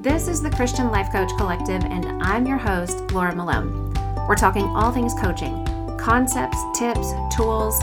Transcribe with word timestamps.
This 0.00 0.28
is 0.28 0.40
the 0.40 0.50
Christian 0.50 0.92
Life 0.92 1.10
Coach 1.10 1.28
Collective, 1.38 1.82
and 1.82 2.22
I'm 2.22 2.46
your 2.46 2.56
host, 2.56 3.10
Laura 3.10 3.34
Malone. 3.34 3.92
We're 4.28 4.36
talking 4.36 4.62
all 4.62 4.92
things 4.92 5.12
coaching 5.20 5.64
concepts, 5.98 6.56
tips, 6.72 7.10
tools, 7.34 7.76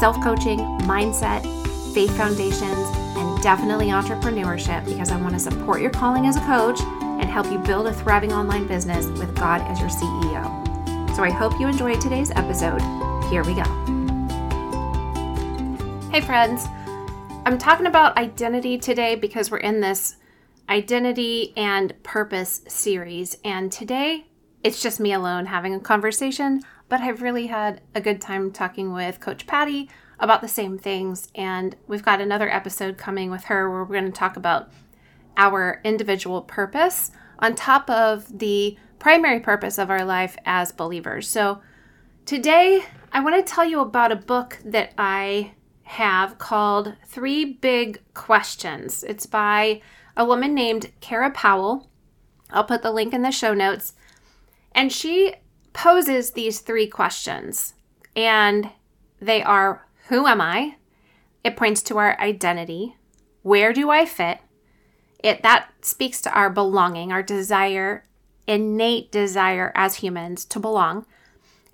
self 0.00 0.18
coaching, 0.24 0.60
mindset, 0.88 1.42
faith 1.92 2.16
foundations, 2.16 2.78
and 3.18 3.42
definitely 3.42 3.88
entrepreneurship 3.88 4.86
because 4.86 5.10
I 5.10 5.20
want 5.20 5.34
to 5.34 5.38
support 5.38 5.82
your 5.82 5.90
calling 5.90 6.24
as 6.24 6.36
a 6.36 6.40
coach 6.46 6.80
and 6.80 7.24
help 7.24 7.52
you 7.52 7.58
build 7.58 7.86
a 7.86 7.92
thriving 7.92 8.32
online 8.32 8.66
business 8.66 9.04
with 9.18 9.36
God 9.36 9.60
as 9.70 9.78
your 9.78 9.90
CEO. 9.90 11.14
So 11.14 11.22
I 11.22 11.28
hope 11.28 11.60
you 11.60 11.68
enjoyed 11.68 12.00
today's 12.00 12.30
episode. 12.30 12.80
Here 13.28 13.44
we 13.44 13.52
go. 13.52 13.64
Hey, 16.10 16.22
friends. 16.22 16.64
I'm 17.44 17.58
talking 17.58 17.84
about 17.84 18.16
identity 18.16 18.78
today 18.78 19.16
because 19.16 19.50
we're 19.50 19.58
in 19.58 19.82
this 19.82 20.16
identity 20.68 21.52
and 21.56 22.00
purpose 22.02 22.62
series. 22.68 23.36
And 23.44 23.72
today 23.72 24.26
it's 24.62 24.82
just 24.82 25.00
me 25.00 25.12
alone 25.12 25.46
having 25.46 25.74
a 25.74 25.80
conversation, 25.80 26.62
but 26.88 27.00
I've 27.00 27.22
really 27.22 27.46
had 27.46 27.80
a 27.94 28.00
good 28.00 28.20
time 28.20 28.50
talking 28.50 28.92
with 28.92 29.20
Coach 29.20 29.46
Patty 29.46 29.88
about 30.18 30.40
the 30.40 30.48
same 30.48 30.78
things. 30.78 31.28
And 31.34 31.76
we've 31.86 32.02
got 32.02 32.20
another 32.20 32.50
episode 32.50 32.98
coming 32.98 33.30
with 33.30 33.44
her 33.44 33.70
where 33.70 33.84
we're 33.84 34.00
going 34.00 34.12
to 34.12 34.18
talk 34.18 34.36
about 34.36 34.70
our 35.36 35.80
individual 35.84 36.42
purpose 36.42 37.12
on 37.38 37.54
top 37.54 37.88
of 37.88 38.38
the 38.38 38.76
primary 38.98 39.38
purpose 39.38 39.78
of 39.78 39.90
our 39.90 40.04
life 40.04 40.36
as 40.44 40.72
believers. 40.72 41.28
So 41.28 41.62
today 42.26 42.84
I 43.12 43.20
want 43.20 43.36
to 43.36 43.52
tell 43.52 43.64
you 43.64 43.80
about 43.80 44.10
a 44.10 44.16
book 44.16 44.58
that 44.64 44.92
I 44.98 45.52
have 45.84 46.36
called 46.38 46.94
Three 47.06 47.44
Big 47.44 48.02
Questions. 48.12 49.04
It's 49.04 49.24
by 49.24 49.80
a 50.18 50.24
woman 50.24 50.52
named 50.52 50.90
Kara 51.00 51.30
Powell. 51.30 51.88
I'll 52.50 52.64
put 52.64 52.82
the 52.82 52.90
link 52.90 53.14
in 53.14 53.22
the 53.22 53.30
show 53.30 53.54
notes. 53.54 53.94
And 54.72 54.92
she 54.92 55.34
poses 55.72 56.32
these 56.32 56.58
three 56.58 56.88
questions. 56.88 57.74
And 58.16 58.70
they 59.20 59.42
are 59.42 59.86
Who 60.08 60.26
am 60.26 60.40
I? 60.40 60.76
It 61.44 61.56
points 61.56 61.82
to 61.84 61.98
our 61.98 62.20
identity. 62.20 62.96
Where 63.42 63.72
do 63.72 63.90
I 63.90 64.04
fit? 64.04 64.38
It 65.22 65.42
that 65.42 65.68
speaks 65.82 66.20
to 66.22 66.32
our 66.32 66.50
belonging, 66.50 67.12
our 67.12 67.22
desire, 67.22 68.04
innate 68.46 69.12
desire 69.12 69.70
as 69.74 69.96
humans 69.96 70.44
to 70.46 70.58
belong. 70.58 71.06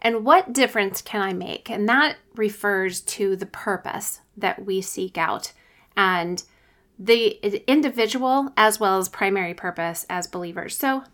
And 0.01 0.25
what 0.25 0.53
difference 0.53 1.01
can 1.01 1.23
I 1.23 1.33
make? 1.33 1.71
And 1.71 1.89
that 1.89 2.17
refers 2.35 3.01
to 3.01 3.37
the 3.37 3.47
purpose 3.47 4.21
that 4.37 4.67
we 4.67 4.83
seek 4.83 5.17
out. 5.17 5.53
And 5.97 6.43
the 6.99 7.41
individual 7.71 8.53
as 8.57 8.79
well 8.79 8.99
as 8.99 9.09
primary 9.09 9.55
purpose 9.55 10.07
as 10.09 10.27
believers. 10.27 10.77
So 10.77 11.05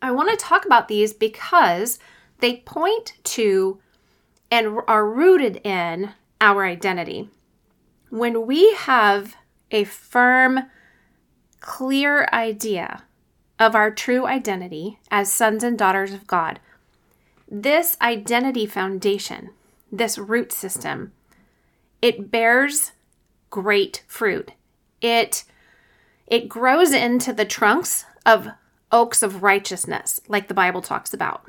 I 0.00 0.10
want 0.12 0.30
to 0.30 0.36
talk 0.36 0.64
about 0.64 0.88
these 0.88 1.12
because 1.12 1.98
they 2.38 2.56
point 2.58 3.14
to 3.24 3.80
and 4.50 4.78
are 4.86 5.08
rooted 5.08 5.56
in 5.64 6.12
our 6.40 6.64
identity. 6.64 7.28
When 8.10 8.46
we 8.46 8.74
have 8.74 9.34
a 9.70 9.84
firm, 9.84 10.60
clear 11.60 12.28
idea 12.32 13.02
of 13.58 13.74
our 13.74 13.90
true 13.90 14.26
identity 14.26 15.00
as 15.10 15.32
sons 15.32 15.64
and 15.64 15.78
daughters 15.78 16.12
of 16.12 16.26
God, 16.26 16.60
this 17.50 17.96
identity 18.00 18.66
foundation, 18.66 19.50
this 19.90 20.18
root 20.18 20.52
system, 20.52 21.12
it 22.02 22.30
bears 22.30 22.92
great 23.50 24.04
fruit 24.06 24.52
it 25.04 25.44
it 26.26 26.48
grows 26.48 26.92
into 26.92 27.32
the 27.32 27.44
trunks 27.44 28.06
of 28.24 28.48
oaks 28.90 29.22
of 29.22 29.42
righteousness 29.42 30.18
like 30.28 30.48
the 30.48 30.54
bible 30.54 30.80
talks 30.80 31.12
about. 31.12 31.44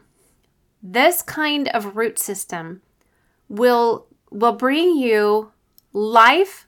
This 0.83 1.21
kind 1.21 1.69
of 1.69 1.95
root 1.95 2.19
system 2.19 2.81
will 3.47 4.07
will 4.29 4.51
bring 4.51 4.97
you 4.97 5.51
life 5.93 6.67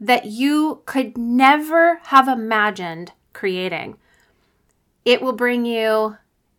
that 0.00 0.24
you 0.24 0.82
could 0.86 1.18
never 1.18 2.00
have 2.04 2.28
imagined 2.28 3.12
creating. 3.34 3.96
It 5.04 5.20
will 5.20 5.34
bring 5.34 5.66
you 5.66 6.16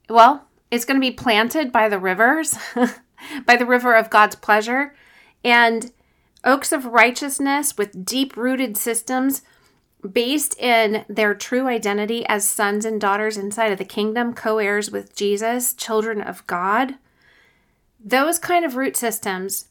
well 0.08 0.48
it's 0.70 0.86
going 0.86 1.00
to 1.00 1.08
be 1.08 1.12
planted 1.12 1.72
by 1.72 1.90
the 1.90 2.00
rivers 2.00 2.56
by 3.46 3.56
the 3.56 3.66
river 3.66 3.96
of 3.96 4.12
god's 4.12 4.36
pleasure 4.36 4.94
and 5.44 5.92
Oaks 6.44 6.72
of 6.72 6.86
righteousness 6.86 7.78
with 7.78 8.06
deep 8.06 8.38
rooted 8.38 8.78
systems 8.78 9.42
based 10.08 10.58
in 10.60 11.04
their 11.10 11.34
true 11.34 11.68
identity 11.68 12.26
as 12.28 12.48
sons 12.48 12.86
and 12.86 13.02
daughters 13.02 13.38
inside 13.38 13.72
of 13.72 13.78
the 13.78 13.86
kingdom, 13.86 14.34
co 14.34 14.60
heirs 14.60 14.92
with 14.92 15.16
Jesus, 15.16 15.74
children 15.74 16.22
of 16.22 16.46
God. 16.48 16.96
Those 18.04 18.40
kind 18.40 18.64
of 18.64 18.76
root 18.76 18.96
systems, 18.96 19.70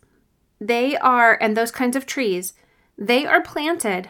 they 0.60 0.96
are, 0.96 1.38
and 1.40 1.56
those 1.56 1.70
kinds 1.70 1.96
of 1.96 2.06
trees, 2.06 2.54
they 2.98 3.24
are 3.24 3.42
planted 3.42 4.08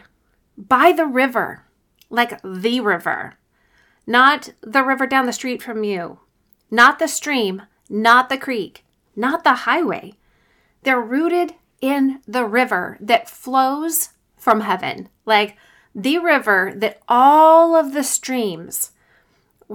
by 0.57 0.91
the 0.91 1.05
river, 1.05 1.63
like 2.09 2.41
the 2.41 2.79
river, 2.79 3.37
not 4.07 4.49
the 4.61 4.83
river 4.83 5.05
down 5.05 5.27
the 5.27 5.33
street 5.33 5.61
from 5.61 5.83
you, 5.83 6.19
not 6.71 6.97
the 6.97 7.07
stream, 7.07 7.63
not 7.89 8.29
the 8.29 8.37
creek, 8.37 8.83
not 9.15 9.43
the 9.43 9.53
highway. 9.53 10.13
They're 10.83 11.01
rooted 11.01 11.53
in 11.81 12.21
the 12.27 12.45
river 12.45 12.97
that 12.99 13.29
flows 13.29 14.09
from 14.37 14.61
heaven, 14.61 15.09
like 15.25 15.57
the 15.93 16.17
river 16.17 16.73
that 16.75 17.01
all 17.07 17.75
of 17.75 17.93
the 17.93 18.03
streams 18.03 18.91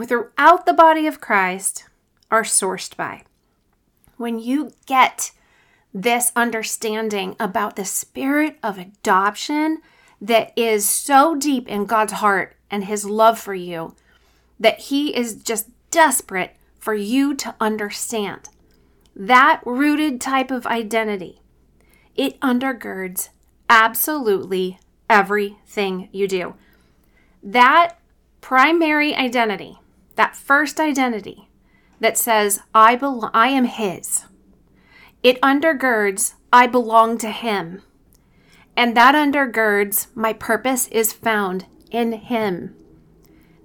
throughout 0.07 0.67
the 0.67 0.73
body 0.73 1.07
of 1.07 1.21
Christ 1.21 1.85
are 2.31 2.43
sourced 2.43 2.97
by. 2.97 3.25
When 4.17 4.39
you 4.39 4.73
get 4.87 5.33
this 5.93 6.33
understanding 6.35 7.37
about 7.39 7.77
the 7.77 7.85
spirit 7.85 8.57
of 8.63 8.79
adoption 8.79 9.79
that 10.21 10.53
is 10.57 10.89
so 10.89 11.35
deep 11.35 11.69
in 11.69 11.85
God's 11.85 12.15
heart 12.15 12.57
and 12.71 12.85
his 12.85 13.05
love 13.05 13.39
for 13.39 13.55
you 13.55 13.95
that 14.59 14.79
he 14.79 15.15
is 15.15 15.35
just 15.35 15.69
desperate 15.91 16.57
for 16.79 16.95
you 16.95 17.35
to 17.35 17.55
understand. 17.61 18.49
That 19.15 19.61
rooted 19.67 20.21
type 20.21 20.51
of 20.51 20.67
identity 20.67 21.42
it 22.17 22.39
undergirds 22.41 23.31
absolutely 23.69 24.79
everything 25.09 26.09
you 26.13 26.29
do. 26.29 26.55
That 27.43 27.99
primary 28.41 29.15
identity, 29.15 29.79
that 30.17 30.37
first 30.37 30.79
identity 30.79 31.49
that 32.01 32.19
says, 32.19 32.61
I, 32.75 32.97
belong, 32.97 33.31
I 33.33 33.49
am 33.49 33.65
His, 33.65 34.25
it 35.23 35.41
undergirds, 35.41 36.35
I 36.53 36.67
belong 36.67 37.19
to 37.19 37.31
Him. 37.31 37.83
And 38.77 38.97
that 38.97 39.15
undergirds, 39.15 40.09
my 40.15 40.33
purpose 40.33 40.89
is 40.89 41.13
found 41.13 41.67
in 41.91 42.13
Him. 42.13 42.75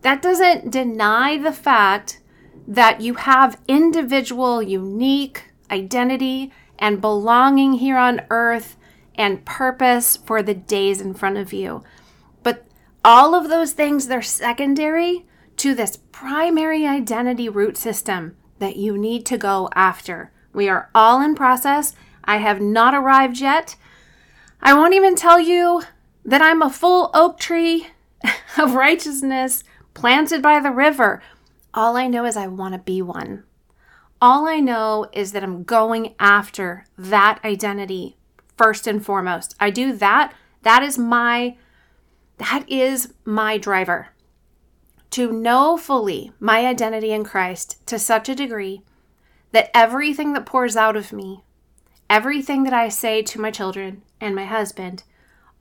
That 0.02 0.22
doesn't 0.22 0.72
deny 0.72 1.38
the 1.38 1.52
fact 1.52 2.22
that 2.68 3.02
you 3.02 3.16
have 3.16 3.62
individual, 3.68 4.62
unique 4.62 5.46
identity 5.72 6.52
and 6.80 7.02
belonging 7.02 7.74
here 7.74 7.98
on 7.98 8.22
earth 8.30 8.78
and 9.16 9.46
purpose 9.46 10.18
for 10.18 10.44
the 10.44 10.54
days 10.54 11.02
in 11.02 11.14
front 11.14 11.38
of 11.38 11.52
you. 11.52 11.84
But 12.44 12.66
all 13.04 13.34
of 13.34 13.50
those 13.50 13.74
things, 13.74 14.08
they're 14.08 14.22
secondary 14.22 15.26
to 15.58 15.74
this 15.74 15.98
primary 16.12 16.86
identity 16.86 17.50
root 17.50 17.78
system 17.78 18.38
that 18.60 18.76
you 18.76 18.98
need 18.98 19.26
to 19.26 19.38
go 19.38 19.70
after. 19.74 20.32
We 20.54 20.70
are 20.70 20.90
all 20.94 21.22
in 21.22 21.36
process. 21.36 21.94
I 22.24 22.38
have 22.38 22.62
not 22.62 22.94
arrived 22.94 23.40
yet. 23.40 23.76
I 24.62 24.74
won't 24.74 24.94
even 24.94 25.16
tell 25.16 25.40
you 25.40 25.84
that 26.26 26.42
I'm 26.42 26.62
a 26.62 26.70
full 26.70 27.10
oak 27.14 27.40
tree 27.40 27.88
of 28.58 28.74
righteousness 28.74 29.64
planted 29.94 30.42
by 30.42 30.60
the 30.60 30.72
river. 30.72 31.22
All 31.74 31.96
I 31.96 32.08
know 32.08 32.26
is 32.26 32.36
I 32.36 32.48
want 32.48 32.74
to 32.74 32.80
be 32.80 33.02
one. 33.02 33.44
All 34.22 34.48
I 34.48 34.60
know 34.60 35.08
is 35.14 35.32
that 35.32 35.44
I'm 35.44 35.64
going 35.64 36.16
after 36.20 36.86
that 36.98 37.40
identity 37.46 38.18
first 38.58 38.88
and 38.88 39.06
foremost. 39.06 39.56
I 39.60 39.70
do 39.70 39.94
that. 39.94 40.34
That 40.64 40.84
is 40.84 40.98
my 40.98 41.56
that 42.38 42.70
is 42.70 43.14
my 43.26 43.58
driver. 43.58 44.10
To 45.12 45.32
know 45.32 45.78
fully 45.78 46.32
my 46.40 46.66
identity 46.66 47.12
in 47.12 47.24
Christ 47.24 47.86
to 47.88 47.98
such 47.98 48.30
a 48.30 48.36
degree 48.36 48.82
that 49.52 49.72
everything 49.74 50.34
that 50.34 50.46
pours 50.46 50.76
out 50.76 50.96
of 50.96 51.14
me, 51.14 51.44
everything 52.10 52.64
that 52.64 52.74
I 52.74 52.90
say 52.90 53.22
to 53.24 53.42
my 53.42 53.50
children 53.50 54.04
and 54.20 54.36
my 54.36 54.46
husband, 54.46 55.04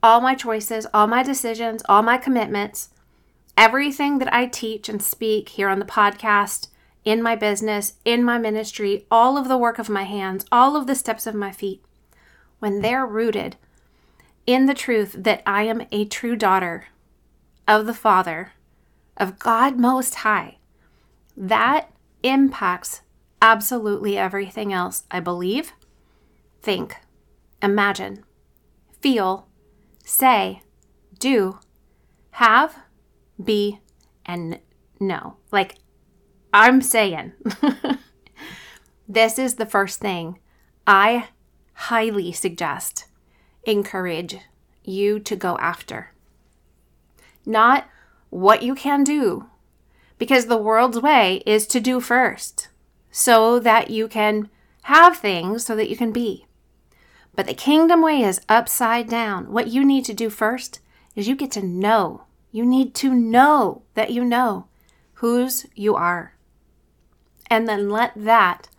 all 0.03 0.21
my 0.21 0.35
choices, 0.35 0.85
all 0.93 1.07
my 1.07 1.23
decisions, 1.23 1.81
all 1.87 2.03
my 2.03 2.17
commitments, 2.17 2.89
everything 3.55 4.19
that 4.19 4.31
I 4.31 4.45
teach 4.45 4.89
and 4.89 5.01
speak 5.01 5.49
here 5.49 5.69
on 5.69 5.79
the 5.79 5.85
podcast, 5.85 6.67
in 7.07 7.23
my 7.23 7.37
business, 7.37 7.93
in 8.03 8.21
my 8.21 8.37
ministry, 8.37 9.05
all 9.09 9.37
of 9.37 9.47
the 9.47 9.57
work 9.57 9.79
of 9.79 9.87
my 9.87 10.03
hands, 10.03 10.45
all 10.51 10.75
of 10.75 10.87
the 10.87 10.93
steps 10.93 11.25
of 11.25 11.33
my 11.33 11.53
feet, 11.53 11.81
when 12.59 12.81
they're 12.81 13.05
rooted 13.05 13.55
in 14.45 14.65
the 14.65 14.73
truth 14.73 15.15
that 15.17 15.41
I 15.45 15.63
am 15.63 15.87
a 15.89 16.03
true 16.03 16.35
daughter 16.35 16.87
of 17.65 17.85
the 17.85 17.93
Father, 17.93 18.51
of 19.15 19.39
God 19.39 19.79
Most 19.79 20.15
High, 20.15 20.57
that 21.37 21.89
impacts 22.23 23.03
absolutely 23.41 24.17
everything 24.17 24.73
else 24.73 25.03
I 25.09 25.21
believe, 25.21 25.71
think, 26.61 26.97
imagine, 27.63 28.25
feel, 28.99 29.47
say, 30.03 30.61
do, 31.17 31.59
have, 32.31 32.79
be, 33.41 33.79
and 34.25 34.59
know. 34.99 35.37
Like 35.53 35.75
I'm 36.53 36.81
saying, 36.81 37.33
this 39.07 39.37
is 39.37 39.55
the 39.55 39.65
first 39.65 39.99
thing 39.99 40.39
I 40.85 41.27
highly 41.73 42.31
suggest, 42.31 43.05
encourage 43.65 44.37
you 44.83 45.19
to 45.19 45.35
go 45.35 45.57
after. 45.57 46.13
Not 47.45 47.87
what 48.29 48.63
you 48.63 48.75
can 48.75 49.03
do, 49.03 49.47
because 50.17 50.45
the 50.45 50.57
world's 50.57 50.99
way 50.99 51.43
is 51.45 51.67
to 51.67 51.79
do 51.79 51.99
first 51.99 52.69
so 53.11 53.59
that 53.59 53.89
you 53.89 54.07
can 54.07 54.49
have 54.83 55.17
things 55.17 55.65
so 55.65 55.75
that 55.75 55.89
you 55.89 55.97
can 55.97 56.11
be. 56.11 56.45
But 57.35 57.45
the 57.45 57.53
kingdom 57.53 58.01
way 58.01 58.21
is 58.21 58.41
upside 58.49 59.09
down. 59.09 59.51
What 59.51 59.67
you 59.67 59.83
need 59.85 60.05
to 60.05 60.13
do 60.13 60.29
first 60.29 60.79
is 61.15 61.27
you 61.27 61.35
get 61.35 61.51
to 61.51 61.61
know. 61.61 62.23
You 62.51 62.65
need 62.65 62.95
to 62.95 63.13
know 63.13 63.83
that 63.93 64.11
you 64.11 64.23
know 64.23 64.67
whose 65.15 65.65
you 65.75 65.95
are. 65.95 66.36
And 67.49 67.67
then 67.67 67.89
let 67.89 68.11
that 68.15 68.69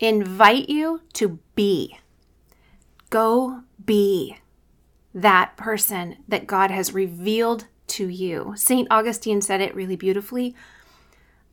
invite 0.00 0.68
you 0.68 1.02
to 1.14 1.38
be. 1.54 1.98
Go 3.10 3.62
be 3.84 4.38
that 5.14 5.56
person 5.56 6.16
that 6.26 6.46
God 6.46 6.70
has 6.70 6.94
revealed 6.94 7.66
to 7.88 8.08
you. 8.08 8.54
St. 8.56 8.88
Augustine 8.90 9.42
said 9.42 9.60
it 9.60 9.74
really 9.74 9.96
beautifully. 9.96 10.54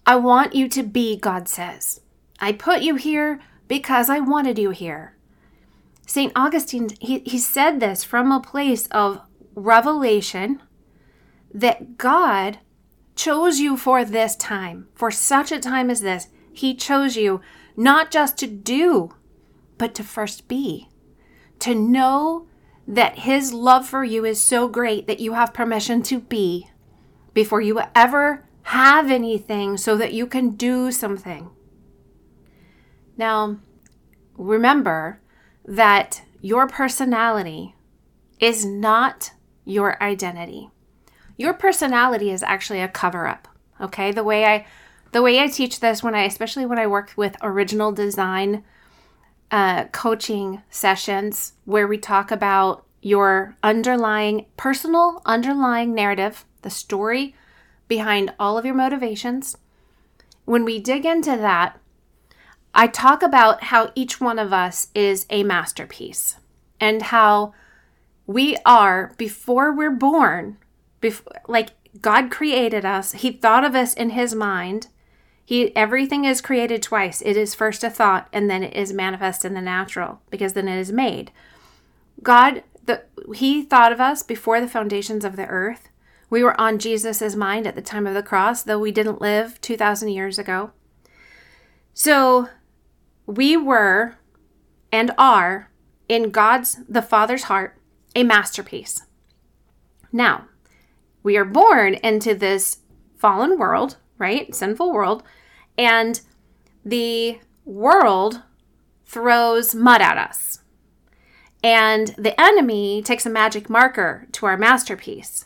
I 0.05 0.15
want 0.15 0.55
you 0.55 0.69
to 0.69 0.83
be, 0.83 1.17
God 1.17 1.47
says. 1.47 2.01
I 2.39 2.53
put 2.53 2.81
you 2.81 2.95
here 2.95 3.39
because 3.67 4.09
I 4.09 4.19
wanted 4.19 4.57
you 4.57 4.69
here. 4.69 5.15
St. 6.07 6.31
Augustine, 6.35 6.89
he, 6.99 7.19
he 7.19 7.37
said 7.37 7.79
this 7.79 8.03
from 8.03 8.31
a 8.31 8.39
place 8.39 8.87
of 8.87 9.21
revelation 9.53 10.61
that 11.53 11.97
God 11.97 12.59
chose 13.19 13.59
you 13.59 13.75
for 13.75 14.05
this 14.05 14.37
time, 14.37 14.87
for 14.95 15.11
such 15.11 15.51
a 15.51 15.59
time 15.59 15.89
as 15.89 15.99
this. 15.99 16.29
He 16.53 16.73
chose 16.73 17.17
you 17.17 17.41
not 17.75 18.11
just 18.11 18.37
to 18.37 18.47
do, 18.47 19.13
but 19.77 19.93
to 19.95 20.03
first 20.03 20.47
be, 20.47 20.87
to 21.59 21.75
know 21.75 22.47
that 22.87 23.19
His 23.19 23.51
love 23.51 23.85
for 23.85 24.05
you 24.05 24.23
is 24.23 24.41
so 24.41 24.69
great 24.69 25.05
that 25.07 25.19
you 25.19 25.33
have 25.33 25.53
permission 25.53 26.01
to 26.03 26.19
be 26.21 26.69
before 27.33 27.59
you 27.59 27.81
ever 27.93 28.45
have 28.63 29.11
anything 29.11 29.75
so 29.75 29.97
that 29.97 30.13
you 30.13 30.25
can 30.25 30.51
do 30.51 30.89
something. 30.89 31.49
Now, 33.17 33.57
remember 34.37 35.19
that 35.65 36.21
your 36.39 36.67
personality 36.67 37.75
is 38.39 38.65
not 38.65 39.31
your 39.65 40.01
identity. 40.01 40.69
Your 41.39 41.53
personality 41.53 42.31
is 42.31 42.43
actually 42.43 42.81
a 42.81 42.89
cover 42.89 43.25
up. 43.25 43.47
Okay? 43.79 44.11
The 44.11 44.25
way 44.25 44.45
I 44.45 44.67
the 45.13 45.21
way 45.21 45.39
I 45.39 45.47
teach 45.47 45.79
this 45.79 46.03
when 46.03 46.13
I 46.13 46.23
especially 46.23 46.65
when 46.65 46.77
I 46.77 46.85
work 46.85 47.13
with 47.15 47.37
original 47.41 47.93
design 47.93 48.65
uh, 49.49 49.85
coaching 49.85 50.61
sessions 50.69 51.53
where 51.63 51.87
we 51.87 51.97
talk 51.97 52.29
about 52.29 52.85
your 53.01 53.55
underlying 53.63 54.47
personal 54.57 55.21
underlying 55.25 55.95
narrative, 55.95 56.43
the 56.61 56.69
story 56.69 57.33
behind 57.87 58.33
all 58.37 58.57
of 58.57 58.65
your 58.65 58.75
motivations. 58.75 59.57
When 60.43 60.65
we 60.65 60.77
dig 60.77 61.05
into 61.05 61.37
that, 61.37 61.79
I 62.75 62.87
talk 62.87 63.23
about 63.23 63.63
how 63.63 63.93
each 63.95 64.19
one 64.19 64.39
of 64.39 64.51
us 64.51 64.89
is 64.93 65.25
a 65.29 65.43
masterpiece 65.43 66.35
and 66.81 67.01
how 67.01 67.53
we 68.27 68.57
are 68.65 69.13
before 69.17 69.71
we're 69.71 69.89
born 69.89 70.57
before 70.99 71.33
like 71.47 71.69
God 72.01 72.31
created 72.31 72.85
us. 72.85 73.13
He 73.13 73.31
thought 73.31 73.63
of 73.63 73.75
us 73.75 73.93
in 73.93 74.11
his 74.11 74.35
mind 74.35 74.87
he 75.49 75.75
everything 75.75 76.25
is 76.25 76.41
created 76.41 76.83
twice. 76.83 77.21
It 77.21 77.35
is 77.35 77.55
first 77.55 77.83
a 77.83 77.89
thought 77.89 78.27
and 78.31 78.51
then 78.51 78.61
it 78.61 78.75
is 78.75 78.93
manifest 78.93 79.43
in 79.43 79.55
the 79.55 79.61
natural 79.61 80.21
because 80.29 80.53
then 80.53 80.67
it 80.67 80.77
is 80.77 80.91
made. 80.91 81.31
God 82.21 82.61
the 82.85 83.01
he 83.33 83.63
thought 83.63 83.91
of 83.91 83.99
us 83.99 84.21
before 84.21 84.61
the 84.61 84.67
foundations 84.67 85.25
of 85.25 85.37
the 85.37 85.47
earth. 85.47 85.89
We 86.29 86.43
were 86.43 86.59
on 86.61 86.77
Jesus' 86.77 87.35
mind 87.35 87.65
at 87.65 87.73
the 87.73 87.81
time 87.81 88.05
of 88.05 88.13
the 88.13 88.21
cross, 88.21 88.61
though 88.61 88.77
we 88.77 88.91
didn't 88.91 89.21
live 89.21 89.59
2000 89.61 90.09
years 90.09 90.37
ago. 90.37 90.69
So 91.95 92.49
we 93.25 93.57
were 93.57 94.17
and 94.91 95.09
are 95.17 95.71
in 96.07 96.29
God's 96.29 96.77
the 96.87 97.01
Father's 97.01 97.45
heart 97.45 97.75
a 98.13 98.21
masterpiece. 98.21 99.01
Now, 100.11 100.48
we 101.29 101.37
are 101.37 101.45
born 101.45 101.93
into 101.93 102.33
this 102.33 102.79
fallen 103.15 103.59
world, 103.59 103.97
right? 104.17 104.55
Sinful 104.55 104.91
world 104.91 105.21
and 105.77 106.19
the 106.83 107.39
world 107.65 108.41
throws 109.05 109.75
mud 109.75 110.01
at 110.01 110.17
us. 110.17 110.61
And 111.63 112.15
the 112.17 112.33
enemy 112.41 113.03
takes 113.03 113.27
a 113.27 113.29
magic 113.29 113.69
marker 113.69 114.25
to 114.31 114.47
our 114.47 114.57
masterpiece. 114.57 115.45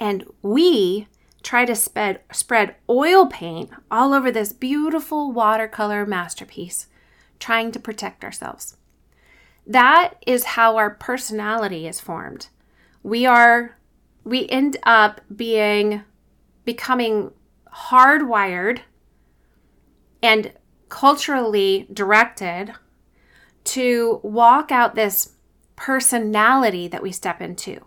And 0.00 0.24
we 0.42 1.06
try 1.44 1.64
to 1.64 1.76
spread, 1.76 2.18
spread 2.32 2.74
oil 2.90 3.26
paint 3.26 3.70
all 3.92 4.12
over 4.12 4.32
this 4.32 4.52
beautiful 4.52 5.30
watercolor 5.30 6.06
masterpiece, 6.06 6.88
trying 7.38 7.70
to 7.70 7.78
protect 7.78 8.24
ourselves. 8.24 8.76
That 9.64 10.14
is 10.26 10.56
how 10.56 10.76
our 10.76 10.90
personality 10.90 11.86
is 11.86 12.00
formed. 12.00 12.48
We 13.04 13.26
are, 13.26 13.77
we 14.28 14.46
end 14.48 14.76
up 14.82 15.20
being, 15.34 16.02
becoming 16.64 17.32
hardwired 17.72 18.80
and 20.22 20.52
culturally 20.88 21.88
directed 21.92 22.74
to 23.64 24.20
walk 24.22 24.70
out 24.70 24.94
this 24.94 25.34
personality 25.76 26.88
that 26.88 27.02
we 27.02 27.12
step 27.12 27.40
into. 27.40 27.80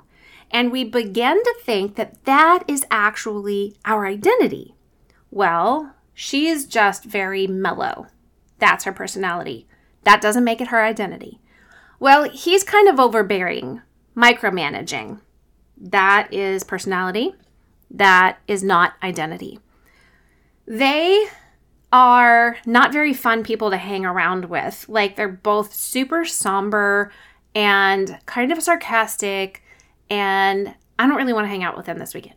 And 0.50 0.72
we 0.72 0.84
begin 0.84 1.42
to 1.44 1.56
think 1.64 1.96
that 1.96 2.24
that 2.26 2.64
is 2.68 2.86
actually 2.92 3.78
our 3.86 4.06
identity. 4.06 4.76
Well, 5.30 5.96
she 6.14 6.48
is 6.48 6.66
just 6.66 7.06
very 7.06 7.48
mellow. 7.48 8.08
That's 8.60 8.84
her 8.84 8.92
personality. 8.92 9.68
That 10.04 10.22
doesn't 10.22 10.44
make 10.44 10.62
it 10.62 10.68
her 10.68 10.84
identity. 10.84 11.40
Well, 12.00 12.30
he's 12.30 12.64
kind 12.64 12.88
of 12.90 13.00
overbearing, 13.00 13.82
micromanaging. 14.16 15.22
That 15.82 16.32
is 16.32 16.64
personality. 16.64 17.34
That 17.90 18.40
is 18.48 18.64
not 18.64 18.94
identity. 19.02 19.60
They 20.68 21.28
are 21.92 22.56
not 22.66 22.94
very 22.94 23.14
fun 23.14 23.44
people 23.44 23.72
to 23.72 23.78
hang 23.78 24.06
around 24.06 24.46
with. 24.46 24.86
Like 24.88 25.16
they're 25.16 25.28
both 25.28 25.74
super 25.74 26.24
somber 26.24 27.12
and 27.54 28.20
kind 28.26 28.52
of 28.52 28.62
sarcastic, 28.62 29.62
and 30.10 30.74
I 30.98 31.08
don't 31.08 31.18
really 31.18 31.34
want 31.34 31.46
to 31.46 31.50
hang 31.50 31.64
out 31.64 31.76
with 31.76 31.88
them 31.88 31.98
this 31.98 32.14
weekend. 32.14 32.36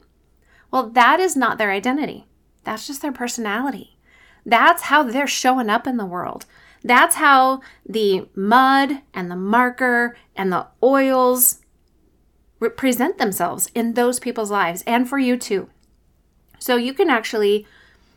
Well, 0.71 0.91
that 0.91 1.21
is 1.21 1.37
not 1.37 1.59
their 1.59 1.71
identity. 1.71 2.27
That's 2.65 2.87
just 2.87 3.03
their 3.03 3.13
personality. 3.13 3.97
That's 4.45 4.83
how 4.83 5.05
they're 5.05 5.27
showing 5.27 5.71
up 5.71 5.87
in 5.87 5.99
the 5.99 6.07
world. 6.07 6.47
That's 6.83 7.17
how 7.17 7.61
the 7.87 8.27
mud 8.35 9.03
and 9.13 9.31
the 9.31 9.37
marker 9.37 10.17
and 10.35 10.53
the 10.53 10.67
oils 10.83 11.61
represent 12.65 13.19
themselves 13.19 13.71
in 13.75 13.95
those 13.95 14.19
people's 14.19 14.51
lives 14.51 14.83
and 14.87 15.09
for 15.09 15.19
you 15.19 15.37
too. 15.37 15.69
So 16.59 16.77
you 16.77 16.95
can 16.95 17.11
actually 17.11 17.67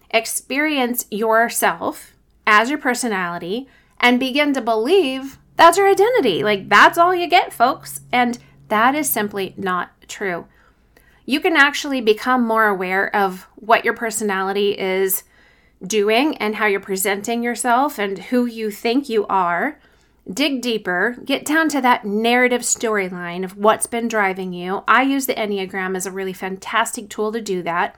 experience 0.09 1.05
yourself 1.11 2.13
as 2.45 2.69
your 2.69 2.79
personality 2.79 3.67
and 3.99 4.19
begin 4.19 4.53
to 4.53 4.61
believe 4.61 5.37
that's 5.57 5.77
your 5.77 5.89
identity. 5.89 6.43
Like, 6.43 6.69
that's 6.69 6.97
all 6.97 7.13
you 7.13 7.27
get, 7.27 7.51
folks. 7.51 8.01
And 8.11 8.37
that 8.69 8.95
is 8.95 9.09
simply 9.09 9.53
not 9.57 9.91
true. 10.07 10.45
You 11.25 11.39
can 11.39 11.57
actually 11.57 11.99
become 11.99 12.47
more 12.47 12.67
aware 12.67 13.13
of 13.13 13.47
what 13.55 13.83
your 13.83 13.95
personality 13.95 14.77
is 14.79 15.23
doing 15.85 16.37
and 16.37 16.55
how 16.55 16.67
you're 16.67 16.79
presenting 16.79 17.43
yourself 17.43 17.99
and 17.99 18.17
who 18.17 18.45
you 18.45 18.71
think 18.71 19.09
you 19.09 19.27
are. 19.27 19.79
Dig 20.31 20.61
deeper, 20.61 21.17
get 21.23 21.45
down 21.45 21.69
to 21.69 21.81
that 21.81 22.05
narrative 22.05 22.61
storyline 22.61 23.43
of 23.43 23.57
what's 23.57 23.87
been 23.87 24.07
driving 24.07 24.51
you. 24.51 24.83
I 24.87 25.03
use 25.03 25.25
the 25.25 25.33
Enneagram 25.35 25.95
as 25.95 26.05
a 26.05 26.11
really 26.11 26.33
fantastic 26.33 27.09
tool 27.09 27.31
to 27.31 27.41
do 27.41 27.63
that. 27.63 27.95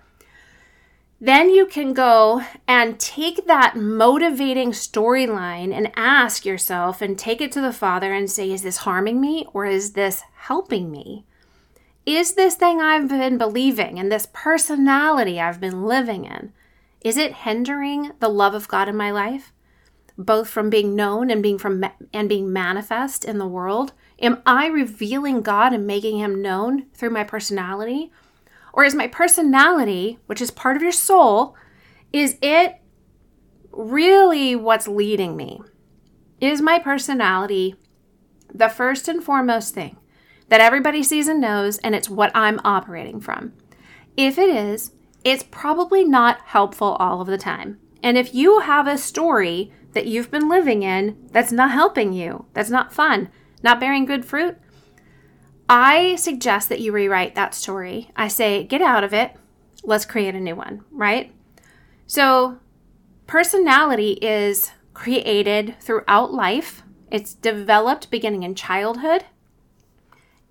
Then 1.21 1.49
you 1.49 1.65
can 1.65 1.93
go 1.93 2.43
and 2.67 2.99
take 2.99 3.47
that 3.47 3.75
motivating 3.75 4.71
storyline 4.71 5.73
and 5.73 5.91
ask 5.95 6.45
yourself 6.45 7.01
and 7.01 7.17
take 7.17 7.41
it 7.41 7.51
to 7.53 7.61
the 7.61 7.73
Father 7.73 8.13
and 8.13 8.29
say, 8.29 8.51
Is 8.51 8.61
this 8.61 8.77
harming 8.77 9.19
me 9.19 9.45
or 9.51 9.65
is 9.65 9.93
this 9.93 10.23
helping 10.33 10.91
me? 10.91 11.25
is 12.05 12.33
this 12.33 12.55
thing 12.55 12.81
I've 12.81 13.07
been 13.07 13.37
believing 13.37 13.99
and 13.99 14.11
this 14.11 14.27
personality 14.33 15.39
I've 15.39 15.59
been 15.59 15.85
living 15.85 16.25
in, 16.25 16.53
is 17.01 17.17
it 17.17 17.33
hindering 17.33 18.11
the 18.19 18.29
love 18.29 18.53
of 18.53 18.67
God 18.67 18.89
in 18.89 18.95
my 18.95 19.11
life? 19.11 19.53
Both 20.19 20.49
from 20.49 20.69
being 20.69 20.97
known 20.97 21.31
and 21.31 21.41
being 21.41 21.57
from 21.57 21.85
and 22.11 22.27
being 22.27 22.51
manifest 22.51 23.23
in 23.23 23.37
the 23.37 23.47
world? 23.47 23.93
Am 24.21 24.41
I 24.45 24.67
revealing 24.67 25.41
God 25.41 25.71
and 25.71 25.87
making 25.87 26.19
him 26.19 26.41
known 26.41 26.87
through 26.93 27.11
my 27.11 27.23
personality? 27.23 28.11
Or 28.73 28.83
is 28.83 28.93
my 28.93 29.07
personality, 29.07 30.19
which 30.25 30.41
is 30.41 30.51
part 30.51 30.75
of 30.75 30.83
your 30.83 30.91
soul, 30.91 31.55
is 32.11 32.37
it 32.41 32.81
really 33.71 34.57
what's 34.57 34.89
leading 34.89 35.37
me? 35.37 35.61
Is 36.41 36.61
my 36.61 36.79
personality 36.79 37.75
the 38.53 38.67
first 38.67 39.07
and 39.07 39.23
foremost 39.23 39.73
thing 39.73 39.95
that 40.49 40.59
everybody 40.59 41.01
sees 41.01 41.29
and 41.29 41.39
knows, 41.39 41.77
and 41.77 41.95
it's 41.95 42.09
what 42.09 42.31
I'm 42.35 42.59
operating 42.65 43.21
from? 43.21 43.53
If 44.17 44.37
it 44.37 44.49
is, 44.49 44.91
it's 45.23 45.43
probably 45.43 46.03
not 46.03 46.41
helpful 46.47 46.97
all 46.99 47.21
of 47.21 47.27
the 47.27 47.37
time. 47.37 47.79
And 48.03 48.17
if 48.17 48.33
you 48.33 48.59
have 48.59 48.85
a 48.85 48.97
story 48.97 49.71
that 49.93 50.05
you've 50.05 50.31
been 50.31 50.49
living 50.49 50.83
in 50.83 51.17
that's 51.31 51.51
not 51.51 51.71
helping 51.71 52.13
you, 52.13 52.45
that's 52.53 52.69
not 52.69 52.93
fun, 52.93 53.29
not 53.63 53.79
bearing 53.79 54.05
good 54.05 54.25
fruit, 54.25 54.57
I 55.67 56.15
suggest 56.15 56.69
that 56.69 56.79
you 56.79 56.91
rewrite 56.91 57.35
that 57.35 57.53
story. 57.53 58.09
I 58.15 58.27
say, 58.27 58.63
get 58.63 58.81
out 58.81 59.03
of 59.03 59.13
it. 59.13 59.35
Let's 59.83 60.05
create 60.05 60.35
a 60.35 60.39
new 60.39 60.55
one, 60.55 60.83
right? 60.91 61.31
So, 62.07 62.57
personality 63.27 64.13
is 64.13 64.71
created 64.93 65.75
throughout 65.79 66.33
life, 66.33 66.83
it's 67.11 67.35
developed 67.35 68.11
beginning 68.11 68.43
in 68.43 68.55
childhood, 68.55 69.25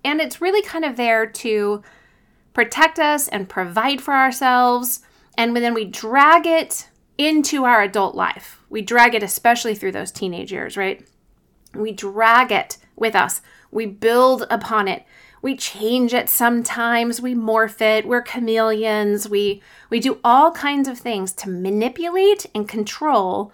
and 0.03 0.21
it's 0.21 0.41
really 0.41 0.61
kind 0.61 0.85
of 0.85 0.95
there 0.95 1.25
to 1.25 1.83
protect 2.53 2.97
us 2.97 3.27
and 3.27 3.49
provide 3.49 4.01
for 4.01 4.13
ourselves. 4.13 5.01
And 5.37 5.55
then 5.55 5.73
we 5.73 5.85
drag 5.85 6.45
it 6.47 6.89
into 7.19 7.65
our 7.65 7.81
adult 7.81 8.15
life. 8.15 8.63
We 8.69 8.81
drag 8.81 9.13
it, 9.13 9.21
especially 9.21 9.75
through 9.75 9.91
those 9.91 10.09
teenage 10.09 10.53
years, 10.53 10.77
right? 10.77 11.05
We 11.75 11.91
drag 11.91 12.49
it 12.51 12.77
with 12.95 13.13
us. 13.13 13.41
We 13.71 13.85
build 13.85 14.47
upon 14.49 14.87
it. 14.87 15.03
We 15.41 15.57
change 15.57 16.13
it 16.13 16.29
sometimes. 16.29 17.21
We 17.21 17.35
morph 17.35 17.81
it. 17.81 18.07
We're 18.07 18.21
chameleons. 18.21 19.27
We 19.27 19.61
we 19.89 19.99
do 19.99 20.19
all 20.23 20.51
kinds 20.51 20.87
of 20.87 20.97
things 20.97 21.33
to 21.33 21.49
manipulate 21.49 22.45
and 22.55 22.67
control 22.67 23.51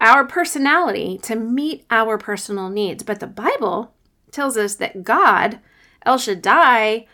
our 0.00 0.24
personality 0.26 1.18
to 1.22 1.34
meet 1.34 1.86
our 1.90 2.18
personal 2.18 2.68
needs. 2.68 3.02
But 3.02 3.20
the 3.20 3.26
Bible 3.26 3.94
tells 4.30 4.56
us 4.58 4.74
that 4.76 5.02
God, 5.02 5.60
El 6.04 6.18
Shaddai, 6.18 7.06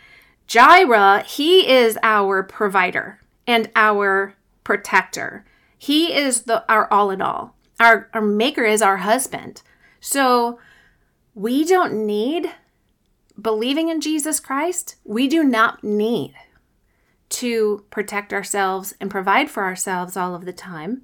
Jireh, 0.48 1.22
he 1.24 1.68
is 1.68 1.96
our 2.02 2.42
provider 2.42 3.20
and 3.46 3.70
our 3.76 4.34
protector. 4.64 5.44
He 5.78 6.14
is 6.14 6.42
the 6.42 6.64
our 6.70 6.90
all 6.92 7.10
in 7.10 7.20
all. 7.20 7.56
Our, 7.80 8.08
our 8.14 8.22
maker 8.22 8.64
is 8.64 8.82
our 8.82 8.98
husband. 8.98 9.62
So 10.00 10.58
we 11.34 11.64
don't 11.64 12.06
need 12.06 12.52
believing 13.40 13.88
in 13.88 14.00
Jesus 14.00 14.38
Christ. 14.38 14.96
We 15.04 15.28
do 15.28 15.42
not 15.42 15.82
need 15.82 16.34
to 17.30 17.84
protect 17.90 18.32
ourselves 18.32 18.94
and 19.00 19.10
provide 19.10 19.50
for 19.50 19.64
ourselves 19.64 20.16
all 20.16 20.34
of 20.34 20.44
the 20.44 20.52
time. 20.52 21.02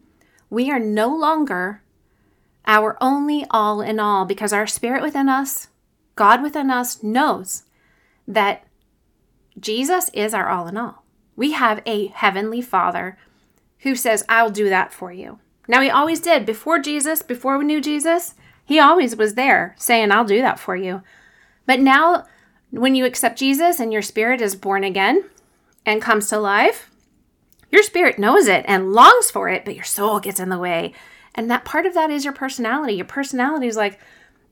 We 0.49 0.71
are 0.71 0.79
no 0.79 1.09
longer 1.15 1.83
our 2.67 2.97
only 3.01 3.47
all 3.51 3.81
in 3.81 3.99
all 3.99 4.25
because 4.25 4.53
our 4.53 4.67
spirit 4.67 5.03
within 5.03 5.29
us, 5.29 5.69
God 6.15 6.43
within 6.43 6.71
us, 6.71 7.03
knows 7.03 7.65
that 8.29 8.65
Jesus 9.59 10.11
is 10.15 10.33
our 10.33 10.49
all 10.49 10.69
in 10.69 10.77
all. 10.77 11.05
We 11.35 11.53
have 11.53 11.83
a 11.85 12.09
heavenly 12.09 12.61
Father 12.61 13.19
who 13.83 13.95
says, 13.95 14.25
I'll 14.29 14.51
do 14.51 14.69
that 14.69 14.93
for 14.93 15.13
you. 15.13 15.39
Now, 15.69 15.81
He 15.81 15.91
always 15.91 16.21
did. 16.21 16.47
Before 16.47 16.79
Jesus, 16.79 17.23
before 17.23 17.59
we 17.59 17.65
knew 17.65 17.81
Jesus, 17.81 18.35
He 18.65 18.79
always 18.79 19.17
was 19.17 19.35
there 19.35 19.75
saying, 19.79 20.11
I'll 20.13 20.25
do 20.25 20.41
that 20.41 20.59
for 20.59 20.77
you. 20.77 21.03
But 21.67 21.81
now, 21.81 22.27
when 22.71 22.95
you 22.95 23.05
accept 23.05 23.39
Jesus 23.39 23.81
and 23.81 23.93
your 23.93 24.03
spirit 24.03 24.41
is 24.41 24.55
born 24.55 24.85
again 24.85 25.25
and 25.85 26.03
comes 26.03 26.29
to 26.29 26.39
life, 26.39 26.91
your 27.71 27.83
spirit 27.83 28.19
knows 28.19 28.47
it 28.47 28.65
and 28.67 28.93
longs 28.93 29.31
for 29.31 29.49
it, 29.49 29.65
but 29.65 29.75
your 29.77 29.85
soul 29.85 30.21
gets 30.21 30.41
in 30.41 30.49
the 30.49 30.59
way. 30.59 30.93
And 31.35 31.51
that 31.51 31.65
part 31.65 31.87
of 31.87 31.95
that 31.95 32.11
is 32.11 32.25
your 32.25 32.35
personality. 32.35 32.95
Your 32.95 33.05
personality 33.05 33.69
is 33.69 33.77
like, 33.77 34.01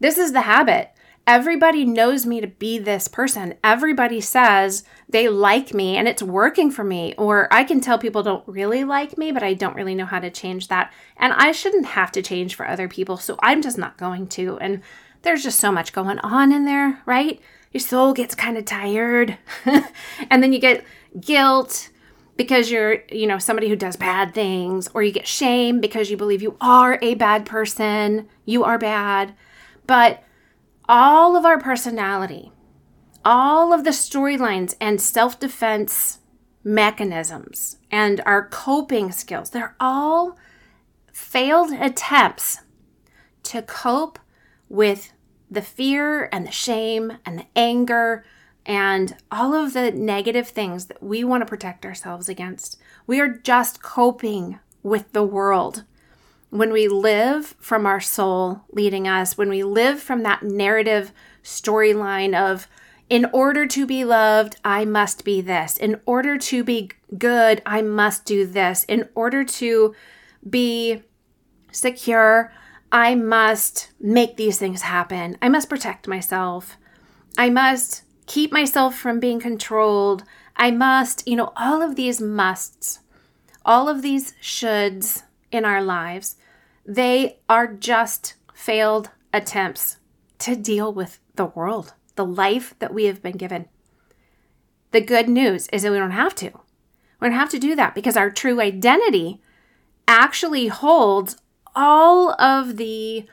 this 0.01 0.17
is 0.17 0.33
the 0.33 0.43
habit 0.43 0.91
everybody 1.29 1.85
knows 1.85 2.25
me 2.25 2.41
to 2.41 2.47
be 2.47 2.79
this 2.79 3.07
person. 3.07 3.55
Everybody 3.63 4.19
says 4.19 4.83
they 5.11 5.29
like 5.29 5.75
me 5.75 5.95
and 5.99 6.09
it's 6.09 6.23
working 6.23 6.71
for 6.71 6.83
me. 6.83 7.15
Or 7.19 7.53
I 7.53 7.65
can 7.65 7.83
tell 7.83 7.99
people 7.99 8.23
don't 8.23 8.49
really 8.49 8.83
like 8.83 9.19
me, 9.19 9.31
but 9.31 9.43
I 9.43 9.53
don't 9.53 9.77
really 9.77 9.95
know 9.95 10.07
how 10.07 10.21
to 10.21 10.31
change 10.31 10.69
that. 10.69 10.91
And 11.19 11.35
I 11.35 11.53
shouldn't 11.53 11.85
have 11.85 12.11
to 12.13 12.23
change 12.23 12.55
for 12.55 12.67
other 12.67 12.89
people. 12.89 13.19
So 13.19 13.37
I'm 13.43 13.61
just 13.61 13.77
not 13.77 13.99
going 13.99 14.27
to. 14.29 14.59
And 14.59 14.81
there's 15.21 15.43
just 15.43 15.61
so 15.61 15.71
much 15.71 15.93
going 15.93 16.19
on 16.21 16.51
in 16.51 16.65
there, 16.65 17.03
right? 17.05 17.39
Your 17.75 17.83
soul 17.83 18.15
gets 18.15 18.35
kind 18.35 18.57
of 18.57 18.65
tired. 18.65 19.37
and 20.31 20.43
then 20.43 20.55
you 20.55 20.59
get 20.59 20.83
guilt 21.21 21.91
because 22.39 22.71
you're, 22.71 23.03
you 23.13 23.27
know, 23.27 23.39
somebody 23.39 23.69
who 23.69 23.77
does 23.77 23.97
bad 23.97 24.33
things, 24.33 24.89
or 24.95 25.03
you 25.03 25.13
get 25.13 25.27
shame 25.27 25.81
because 25.81 26.11
you 26.11 26.17
believe 26.17 26.41
you 26.41 26.57
are 26.59 26.99
a 27.03 27.17
bad 27.17 27.45
person. 27.45 28.29
You 28.47 28.65
are 28.65 28.79
bad. 28.79 29.35
But 29.87 30.23
all 30.89 31.37
of 31.37 31.45
our 31.45 31.59
personality, 31.59 32.51
all 33.25 33.73
of 33.73 33.85
the 33.85 33.91
storylines 33.91 34.75
and 34.81 35.01
self 35.01 35.39
defense 35.39 36.19
mechanisms 36.65 37.77
and 37.91 38.21
our 38.27 38.49
coping 38.49 39.13
skills, 39.13 39.51
they're 39.51 39.77
all 39.79 40.37
failed 41.13 41.73
attempts 41.73 42.61
to 43.43 43.63
cope 43.63 44.19
with 44.69 45.13
the 45.51 45.63
fear 45.63 46.29
and 46.33 46.47
the 46.47 46.53
shame 46.53 47.19
and 47.25 47.39
the 47.39 47.47
anger 47.57 48.25
and 48.67 49.17
all 49.31 49.55
of 49.55 49.73
the 49.73 49.91
negative 49.91 50.49
things 50.49 50.87
that 50.87 51.03
we 51.03 51.25
want 51.25 51.41
to 51.41 51.47
protect 51.47 51.87
ourselves 51.87 52.29
against. 52.29 52.79
We 53.07 53.19
are 53.21 53.29
just 53.29 53.83
coping 53.83 54.59
with 54.83 55.13
the 55.13 55.23
world 55.23 55.85
when 56.51 56.73
we 56.73 56.89
live 56.89 57.55
from 57.59 57.87
our 57.87 58.01
soul 58.01 58.63
leading 58.73 59.07
us, 59.07 59.37
when 59.37 59.49
we 59.49 59.63
live 59.63 60.01
from 60.01 60.23
that 60.23 60.43
narrative 60.43 61.13
storyline 61.43 62.39
of, 62.39 62.69
in 63.11 63.27
order 63.33 63.67
to 63.67 63.87
be 63.87 64.05
loved, 64.05 64.57
I 64.65 64.85
must 64.85 65.25
be 65.25 65.41
this. 65.41 65.77
In 65.77 66.01
order 66.05 66.37
to 66.39 66.63
be 66.63 66.91
good, 67.17 67.63
I 67.65 67.83
must 67.83 68.25
do 68.25 68.47
this. 68.47 68.85
In 68.85 69.09
order 69.15 69.45
to 69.45 69.95
be 70.49 71.03
secure, 71.73 72.53
I 72.93 73.15
must 73.15 73.93
make 74.01 74.37
these 74.37 74.59
things 74.59 74.83
happen. 74.83 75.39
I 75.41 75.49
must 75.49 75.69
protect 75.69 76.09
myself. 76.09 76.77
I 77.37 77.51
must 77.51 78.03
keep 78.27 78.53
myself 78.53 78.95
from 78.95 79.21
being 79.21 79.41
controlled. 79.41 80.25
I 80.57 80.71
must, 80.71 81.27
you 81.27 81.37
know, 81.37 81.53
all 81.57 81.83
of 81.83 81.97
these 81.97 82.21
musts, 82.21 83.01
all 83.65 83.89
of 83.89 84.03
these 84.03 84.35
shoulds 84.43 85.23
in 85.51 85.65
our 85.65 85.83
lives, 85.83 86.37
they 86.85 87.39
are 87.49 87.67
just 87.67 88.35
failed 88.55 89.11
attempts 89.33 89.99
to 90.39 90.57
deal 90.57 90.93
with 90.93 91.19
the 91.37 91.47
world, 91.47 91.95
the 92.17 92.25
life 92.25 92.75
that 92.79 92.95
we 92.95 93.05
have 93.05 93.23
been 93.23 93.37
given. 93.37 93.67
The 94.91 95.01
good 95.01 95.29
news 95.29 95.69
is 95.69 95.83
that 95.83 95.93
we 95.93 95.99
don't 95.99 96.11
have 96.13 96.35
to. 96.37 96.47
We 97.21 97.29
don't 97.29 97.33
have 97.39 97.51
to 97.51 97.59
do 97.59 97.75
that 97.75 97.95
because 97.95 98.17
our 98.17 98.31
true 98.31 98.61
identity 98.61 99.41
actually 100.07 100.69
holds 100.69 101.37
all 101.75 102.41
of 102.41 102.77
the 102.77 103.27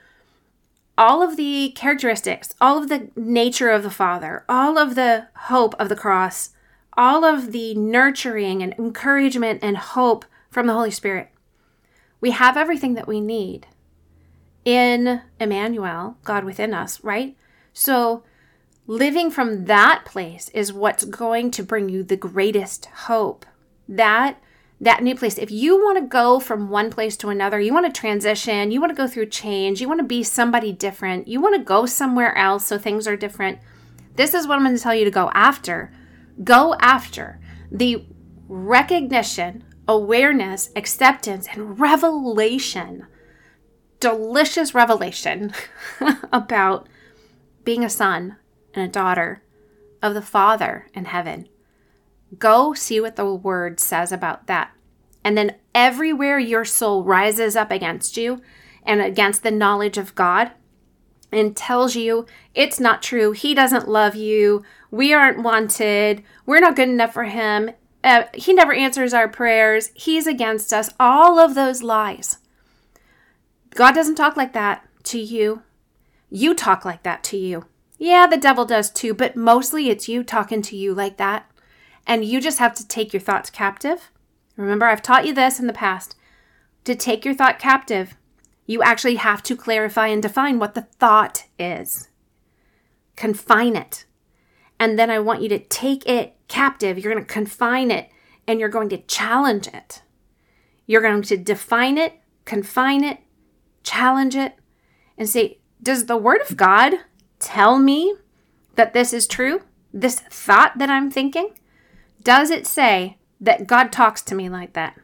all 0.97 1.21
of 1.21 1.35
the 1.35 1.73
characteristics, 1.75 2.53
all 2.61 2.77
of 2.77 2.87
the 2.87 3.09
nature 3.17 3.69
of 3.69 3.83
the 3.83 3.89
Father, 3.89 4.45
all 4.47 4.77
of 4.77 4.95
the 4.95 5.27
hope 5.35 5.75
of 5.77 5.89
the 5.89 5.95
cross, 5.95 6.51
all 6.95 7.25
of 7.25 7.51
the 7.51 7.75
nurturing 7.75 8.63
and 8.63 8.73
encouragement 8.79 9.59
and 9.61 9.77
hope 9.77 10.23
from 10.49 10.67
the 10.67 10.73
Holy 10.73 10.91
Spirit. 10.91 11.29
We 12.25 12.31
have 12.31 12.57
everything 12.57 12.95
that 12.95 13.07
we 13.07 13.21
need 13.21 13.67
in 14.63 15.21
Emmanuel, 15.39 16.17
God 16.23 16.43
within 16.43 16.73
us, 16.73 17.03
right? 17.03 17.37
So, 17.71 18.23
living 18.87 19.29
from 19.29 19.65
that 19.65 20.05
place 20.05 20.49
is 20.49 20.73
what's 20.73 21.05
going 21.05 21.51
to 21.51 21.61
bring 21.61 21.87
you 21.87 22.01
the 22.01 22.17
greatest 22.17 22.87
hope. 23.05 23.45
That 23.87 24.41
that 24.81 25.03
new 25.03 25.13
place. 25.13 25.37
If 25.37 25.51
you 25.51 25.77
want 25.77 25.99
to 25.99 26.07
go 26.07 26.39
from 26.39 26.71
one 26.71 26.89
place 26.89 27.15
to 27.17 27.29
another, 27.29 27.59
you 27.59 27.71
want 27.71 27.85
to 27.85 27.91
transition, 27.91 28.71
you 28.71 28.81
want 28.81 28.89
to 28.89 28.97
go 28.97 29.07
through 29.07 29.27
change, 29.27 29.79
you 29.79 29.87
want 29.87 29.99
to 29.99 30.03
be 30.03 30.23
somebody 30.23 30.71
different, 30.71 31.27
you 31.27 31.39
want 31.39 31.55
to 31.55 31.63
go 31.63 31.85
somewhere 31.85 32.35
else 32.35 32.65
so 32.65 32.79
things 32.79 33.07
are 33.07 33.15
different. 33.15 33.59
This 34.15 34.33
is 34.33 34.47
what 34.47 34.55
I'm 34.55 34.63
going 34.63 34.75
to 34.75 34.81
tell 34.81 34.95
you 34.95 35.05
to 35.05 35.11
go 35.11 35.29
after. 35.35 35.93
Go 36.43 36.73
after 36.79 37.39
the 37.71 38.03
recognition 38.47 39.63
awareness, 39.87 40.69
acceptance, 40.75 41.47
and 41.51 41.79
revelation. 41.79 43.07
Delicious 43.99 44.73
revelation 44.73 45.53
about 46.31 46.87
being 47.63 47.83
a 47.83 47.89
son 47.89 48.37
and 48.73 48.85
a 48.85 48.91
daughter 48.91 49.41
of 50.01 50.13
the 50.13 50.21
Father 50.21 50.87
in 50.93 51.05
heaven. 51.05 51.47
Go 52.37 52.73
see 52.73 52.99
what 52.99 53.15
the 53.15 53.33
word 53.33 53.79
says 53.79 54.11
about 54.11 54.47
that. 54.47 54.71
And 55.23 55.37
then 55.37 55.55
everywhere 55.73 56.37
your 56.37 56.65
soul 56.65 57.03
rises 57.03 57.55
up 57.55 57.71
against 57.71 58.17
you 58.17 58.41
and 58.83 59.01
against 59.01 59.41
the 59.41 59.51
knowledge 59.51 59.97
of 59.97 60.13
God 60.13 60.51
and 61.31 61.55
tells 61.55 61.95
you 61.95 62.25
it's 62.53 62.79
not 62.79 63.01
true, 63.01 63.31
he 63.31 63.53
doesn't 63.53 63.89
love 63.89 64.15
you, 64.15 64.63
we 64.91 65.13
aren't 65.13 65.41
wanted, 65.43 66.23
we're 66.45 66.59
not 66.59 66.75
good 66.75 66.89
enough 66.89 67.13
for 67.13 67.23
him, 67.23 67.71
uh, 68.05 68.25
he 68.35 68.53
never 68.53 68.71
answers 68.71 69.15
our 69.15 69.27
prayers, 69.27 69.89
he's 69.95 70.27
against 70.27 70.71
us, 70.71 70.91
all 70.99 71.39
of 71.39 71.55
those 71.55 71.81
lies. 71.81 72.37
God 73.71 73.93
doesn't 73.95 74.15
talk 74.15 74.37
like 74.37 74.53
that 74.53 74.87
to 75.05 75.19
you. 75.19 75.63
You 76.29 76.53
talk 76.53 76.85
like 76.85 77.01
that 77.03 77.23
to 77.25 77.37
you. 77.37 77.65
Yeah, 77.97 78.27
the 78.27 78.37
devil 78.37 78.63
does 78.63 78.91
too, 78.91 79.15
but 79.15 79.35
mostly 79.35 79.89
it's 79.89 80.07
you 80.07 80.23
talking 80.23 80.61
to 80.61 80.77
you 80.77 80.93
like 80.93 81.17
that. 81.17 81.49
And 82.05 82.23
you 82.23 82.39
just 82.39 82.59
have 82.59 82.75
to 82.75 82.87
take 82.87 83.11
your 83.11 83.21
thoughts 83.21 83.49
captive. 83.49 84.11
Remember, 84.55 84.85
I've 84.85 85.01
taught 85.01 85.25
you 85.25 85.33
this 85.33 85.59
in 85.59 85.65
the 85.65 85.73
past. 85.73 86.15
To 86.83 86.93
take 86.93 87.25
your 87.25 87.33
thought 87.33 87.57
captive, 87.57 88.15
you 88.67 88.83
actually 88.83 89.15
have 89.15 89.41
to 89.43 89.55
clarify 89.55 90.07
and 90.07 90.21
define 90.21 90.59
what 90.59 90.75
the 90.75 90.83
thought 90.99 91.45
is. 91.57 92.09
Confine 93.15 93.75
it. 93.75 94.05
And 94.85 94.99
then 94.99 95.09
I 95.09 95.17
want 95.17 95.41
you 95.41 95.49
to 95.49 95.57
take 95.57 96.07
it 96.07 96.35
captive. 96.47 96.99
You're 96.99 97.11
going 97.11 97.25
to 97.25 97.33
confine 97.33 97.89
it 97.89 98.07
and 98.47 98.59
you're 98.59 98.69
going 98.69 98.89
to 98.89 99.01
challenge 99.01 99.65
it. 99.65 100.03
You're 100.85 101.01
going 101.01 101.23
to 101.23 101.37
define 101.37 101.97
it, 101.97 102.19
confine 102.45 103.03
it, 103.03 103.17
challenge 103.81 104.35
it, 104.35 104.53
and 105.17 105.27
say, 105.27 105.57
Does 105.81 106.05
the 106.05 106.15
Word 106.15 106.41
of 106.47 106.55
God 106.55 106.93
tell 107.39 107.79
me 107.79 108.13
that 108.75 108.93
this 108.93 109.11
is 109.11 109.25
true? 109.25 109.63
This 109.91 110.19
thought 110.19 110.77
that 110.77 110.91
I'm 110.91 111.09
thinking? 111.09 111.57
Does 112.21 112.51
it 112.51 112.67
say 112.67 113.17
that 113.41 113.65
God 113.65 113.91
talks 113.91 114.21
to 114.21 114.35
me 114.35 114.49
like 114.49 114.73
that? 114.73 114.95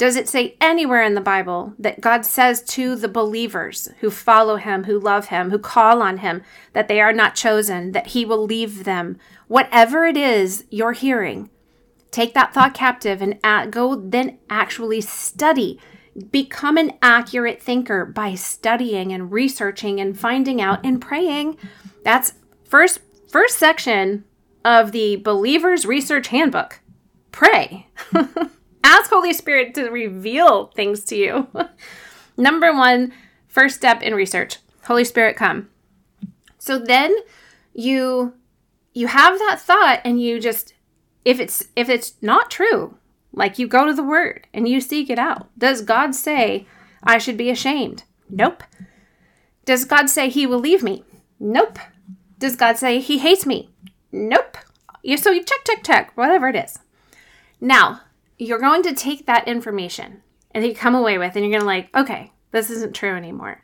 Does 0.00 0.16
it 0.16 0.30
say 0.30 0.56
anywhere 0.62 1.02
in 1.02 1.12
the 1.12 1.20
Bible 1.20 1.74
that 1.78 2.00
God 2.00 2.24
says 2.24 2.62
to 2.62 2.96
the 2.96 3.06
believers 3.06 3.90
who 4.00 4.08
follow 4.08 4.56
him, 4.56 4.84
who 4.84 4.98
love 4.98 5.26
him, 5.26 5.50
who 5.50 5.58
call 5.58 6.00
on 6.00 6.16
him, 6.16 6.42
that 6.72 6.88
they 6.88 7.02
are 7.02 7.12
not 7.12 7.34
chosen, 7.34 7.92
that 7.92 8.06
he 8.06 8.24
will 8.24 8.42
leave 8.42 8.84
them? 8.84 9.18
Whatever 9.46 10.06
it 10.06 10.16
is 10.16 10.64
you're 10.70 10.94
hearing, 10.94 11.50
take 12.10 12.32
that 12.32 12.54
thought 12.54 12.72
captive 12.72 13.20
and 13.20 13.38
go 13.70 13.94
then 13.94 14.38
actually 14.48 15.02
study. 15.02 15.78
Become 16.30 16.78
an 16.78 16.92
accurate 17.02 17.62
thinker 17.62 18.06
by 18.06 18.34
studying 18.36 19.12
and 19.12 19.30
researching 19.30 20.00
and 20.00 20.18
finding 20.18 20.62
out 20.62 20.82
and 20.82 20.98
praying. 20.98 21.58
That's 22.04 22.32
first 22.64 23.00
first 23.28 23.58
section 23.58 24.24
of 24.64 24.92
the 24.92 25.16
believer's 25.16 25.84
research 25.84 26.28
handbook. 26.28 26.80
Pray. 27.32 27.88
Ask 28.82 29.10
Holy 29.10 29.32
Spirit 29.32 29.74
to 29.74 29.90
reveal 29.90 30.68
things 30.68 31.04
to 31.04 31.16
you. 31.16 31.48
Number 32.36 32.72
one, 32.72 33.12
first 33.48 33.76
step 33.76 34.02
in 34.02 34.14
research. 34.14 34.56
Holy 34.84 35.04
Spirit 35.04 35.36
come. 35.36 35.68
So 36.58 36.78
then 36.78 37.14
you 37.72 38.34
you 38.92 39.06
have 39.06 39.38
that 39.38 39.60
thought 39.60 40.00
and 40.04 40.20
you 40.20 40.40
just 40.40 40.74
if 41.24 41.38
it's 41.38 41.68
if 41.76 41.88
it's 41.88 42.14
not 42.20 42.50
true, 42.50 42.96
like 43.32 43.58
you 43.58 43.68
go 43.68 43.86
to 43.86 43.94
the 43.94 44.02
word 44.02 44.46
and 44.52 44.68
you 44.68 44.80
seek 44.80 45.10
it 45.10 45.18
out. 45.18 45.48
Does 45.58 45.82
God 45.82 46.14
say 46.14 46.66
I 47.02 47.18
should 47.18 47.36
be 47.36 47.50
ashamed? 47.50 48.04
Nope. 48.28 48.62
Does 49.64 49.84
God 49.84 50.08
say 50.10 50.28
he 50.28 50.46
will 50.46 50.58
leave 50.58 50.82
me? 50.82 51.04
Nope. 51.38 51.78
Does 52.38 52.56
God 52.56 52.78
say 52.78 53.00
he 53.00 53.18
hates 53.18 53.46
me? 53.46 53.70
Nope. 54.10 54.56
So 55.16 55.30
you 55.30 55.44
check, 55.44 55.64
check, 55.66 55.82
check, 55.84 56.16
whatever 56.16 56.48
it 56.48 56.56
is. 56.56 56.78
Now, 57.60 58.00
you're 58.40 58.58
going 58.58 58.82
to 58.82 58.94
take 58.94 59.26
that 59.26 59.46
information 59.46 60.22
and 60.52 60.64
you 60.64 60.74
come 60.74 60.94
away 60.94 61.18
with, 61.18 61.36
and 61.36 61.44
you're 61.44 61.52
going 61.52 61.60
to 61.60 61.66
like, 61.66 61.94
okay, 61.94 62.32
this 62.50 62.70
isn't 62.70 62.94
true 62.94 63.14
anymore. 63.14 63.62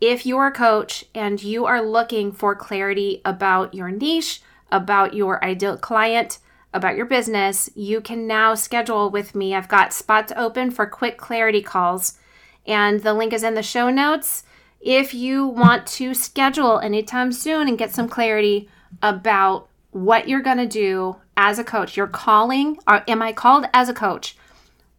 If 0.00 0.24
you're 0.24 0.46
a 0.46 0.52
coach 0.52 1.04
and 1.14 1.42
you 1.42 1.66
are 1.66 1.82
looking 1.82 2.32
for 2.32 2.54
clarity 2.54 3.20
about 3.24 3.74
your 3.74 3.90
niche, 3.90 4.40
about 4.70 5.14
your 5.14 5.44
ideal 5.44 5.76
client, 5.76 6.38
about 6.72 6.96
your 6.96 7.06
business, 7.06 7.68
you 7.74 8.00
can 8.00 8.26
now 8.26 8.54
schedule 8.54 9.10
with 9.10 9.34
me. 9.34 9.54
I've 9.54 9.68
got 9.68 9.92
spots 9.92 10.32
open 10.34 10.70
for 10.70 10.86
quick 10.86 11.18
clarity 11.18 11.60
calls, 11.60 12.18
and 12.66 13.02
the 13.02 13.12
link 13.12 13.32
is 13.32 13.42
in 13.42 13.54
the 13.54 13.62
show 13.62 13.90
notes. 13.90 14.44
If 14.80 15.12
you 15.12 15.46
want 15.46 15.86
to 15.88 16.14
schedule 16.14 16.78
anytime 16.78 17.32
soon 17.32 17.68
and 17.68 17.76
get 17.76 17.92
some 17.92 18.08
clarity 18.08 18.68
about 19.02 19.68
what 19.92 20.28
you're 20.28 20.42
going 20.42 20.58
to 20.58 20.66
do 20.66 21.16
as 21.36 21.58
a 21.58 21.64
coach. 21.64 21.96
You're 21.96 22.06
calling, 22.08 22.78
or 22.86 23.04
am 23.06 23.22
I 23.22 23.32
called 23.32 23.66
as 23.72 23.88
a 23.88 23.94
coach? 23.94 24.36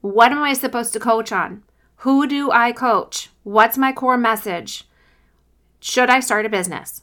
What 0.01 0.31
am 0.31 0.41
I 0.41 0.53
supposed 0.53 0.93
to 0.93 0.99
coach 0.99 1.31
on? 1.31 1.63
Who 1.97 2.27
do 2.27 2.51
I 2.51 2.71
coach? 2.71 3.29
What's 3.43 3.77
my 3.77 3.91
core 3.91 4.17
message? 4.17 4.85
Should 5.79 6.09
I 6.09 6.19
start 6.19 6.45
a 6.45 6.49
business? 6.49 7.01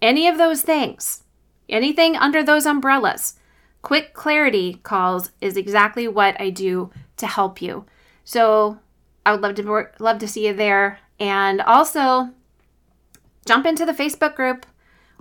Any 0.00 0.28
of 0.28 0.38
those 0.38 0.62
things, 0.62 1.24
anything 1.68 2.16
under 2.16 2.42
those 2.42 2.66
umbrellas. 2.66 3.34
Quick 3.82 4.14
clarity 4.14 4.80
calls 4.82 5.30
is 5.40 5.56
exactly 5.56 6.06
what 6.06 6.40
I 6.40 6.50
do 6.50 6.90
to 7.16 7.26
help 7.26 7.60
you. 7.60 7.84
So 8.24 8.78
I 9.24 9.32
would 9.32 9.40
love 9.40 9.54
to 9.56 9.88
love 9.98 10.18
to 10.18 10.28
see 10.28 10.46
you 10.46 10.54
there, 10.54 10.98
and 11.18 11.60
also 11.60 12.30
jump 13.46 13.66
into 13.66 13.84
the 13.84 13.92
Facebook 13.92 14.34
group. 14.34 14.66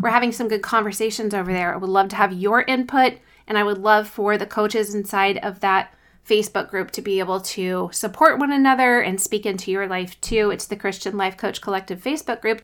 We're 0.01 0.09
having 0.09 0.31
some 0.31 0.47
good 0.47 0.63
conversations 0.63 1.33
over 1.33 1.53
there. 1.53 1.73
I 1.73 1.77
would 1.77 1.89
love 1.89 2.09
to 2.09 2.15
have 2.15 2.33
your 2.33 2.63
input, 2.63 3.13
and 3.47 3.57
I 3.57 3.63
would 3.63 3.77
love 3.77 4.07
for 4.07 4.37
the 4.37 4.47
coaches 4.47 4.95
inside 4.95 5.37
of 5.43 5.59
that 5.59 5.93
Facebook 6.27 6.69
group 6.69 6.91
to 6.91 7.01
be 7.01 7.19
able 7.19 7.39
to 7.41 7.89
support 7.93 8.39
one 8.39 8.51
another 8.51 9.01
and 9.01 9.21
speak 9.21 9.45
into 9.45 9.71
your 9.71 9.87
life 9.87 10.19
too. 10.21 10.49
It's 10.49 10.65
the 10.65 10.75
Christian 10.75 11.17
Life 11.17 11.37
Coach 11.37 11.61
Collective 11.61 12.01
Facebook 12.01 12.41
group. 12.41 12.63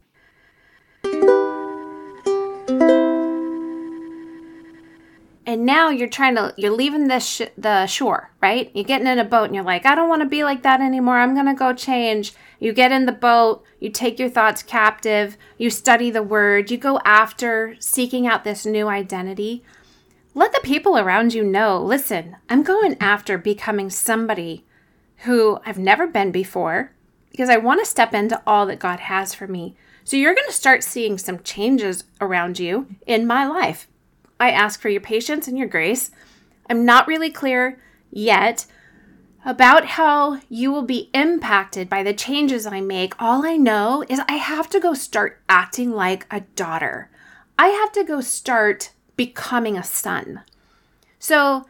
And 5.47 5.65
now 5.65 5.89
you're 5.89 6.09
trying 6.09 6.35
to 6.35 6.53
you're 6.57 6.75
leaving 6.75 7.07
the 7.07 7.19
sh- 7.19 7.53
the 7.57 7.87
shore 7.87 8.29
right? 8.41 8.69
You're 8.75 8.83
getting 8.83 9.07
in 9.07 9.17
a 9.17 9.23
boat 9.23 9.45
and 9.45 9.55
you're 9.55 9.63
like 9.63 9.85
i 9.85 9.95
don't 9.95 10.09
want 10.09 10.21
to 10.21 10.27
be 10.27 10.43
like 10.43 10.61
that 10.61 10.81
anymore. 10.81 11.17
I'm 11.17 11.33
going 11.33 11.47
to 11.47 11.53
go 11.53 11.73
change. 11.73 12.33
You 12.59 12.73
get 12.73 12.91
in 12.91 13.05
the 13.05 13.11
boat 13.11 13.63
you 13.79 13.89
take 13.89 14.19
your 14.19 14.29
thoughts 14.29 14.61
captive 14.61 15.37
you 15.57 15.69
study 15.69 16.11
the 16.11 16.21
word 16.21 16.69
you 16.69 16.77
go 16.77 16.99
after 17.05 17.75
seeking 17.79 18.27
out 18.27 18.43
this 18.43 18.65
new 18.65 18.87
identity. 18.87 19.63
Let 20.35 20.51
the 20.51 20.59
people 20.61 20.97
around 20.97 21.33
you 21.33 21.43
know 21.43 21.81
listen 21.81 22.35
i'm 22.49 22.61
going 22.61 22.97
after 22.99 23.37
becoming 23.37 23.89
somebody 23.89 24.65
who 25.19 25.59
i've 25.65 25.79
never 25.79 26.05
been 26.05 26.31
before 26.31 26.91
because 27.31 27.49
i 27.49 27.57
want 27.57 27.79
to 27.79 27.89
step 27.89 28.13
into 28.13 28.41
all 28.45 28.65
that 28.65 28.79
god 28.79 28.99
has 28.99 29.33
for 29.33 29.47
me. 29.47 29.75
So 30.03 30.15
you're 30.15 30.35
going 30.35 30.47
to 30.47 30.53
start 30.53 30.83
seeing 30.83 31.17
some 31.17 31.39
changes 31.39 32.03
around 32.21 32.59
you 32.59 32.87
in 33.05 33.25
my 33.25 33.45
life 33.45 33.87
I 34.39 34.51
ask 34.51 34.79
for 34.79 34.89
your 34.89 35.01
patience 35.01 35.47
and 35.47 35.57
your 35.57 35.67
grace. 35.67 36.11
I'm 36.69 36.85
not 36.85 37.07
really 37.07 37.29
clear 37.29 37.79
yet 38.11 38.65
about 39.45 39.85
how 39.85 40.41
you 40.49 40.71
will 40.71 40.83
be 40.83 41.09
impacted 41.13 41.89
by 41.89 42.03
the 42.03 42.13
changes 42.13 42.65
I 42.65 42.81
make. 42.81 43.13
All 43.21 43.45
I 43.45 43.55
know 43.55 44.03
is 44.09 44.19
I 44.27 44.33
have 44.33 44.69
to 44.71 44.79
go 44.79 44.93
start 44.93 45.41
acting 45.47 45.91
like 45.91 46.27
a 46.29 46.41
daughter. 46.41 47.09
I 47.57 47.67
have 47.67 47.91
to 47.93 48.03
go 48.03 48.21
start 48.21 48.91
becoming 49.15 49.77
a 49.77 49.83
son. 49.83 50.41
So, 51.17 51.65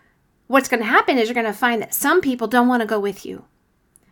what's 0.47 0.67
going 0.67 0.82
to 0.82 0.89
happen 0.89 1.17
is 1.17 1.30
you're 1.30 1.36
going 1.36 1.45
to 1.45 1.53
find 1.53 1.82
that 1.82 1.93
some 1.93 2.19
people 2.19 2.47
don't 2.47 2.67
want 2.67 2.82
to 2.82 2.88
go 2.88 2.99
with 2.99 3.25
you. 3.25 3.45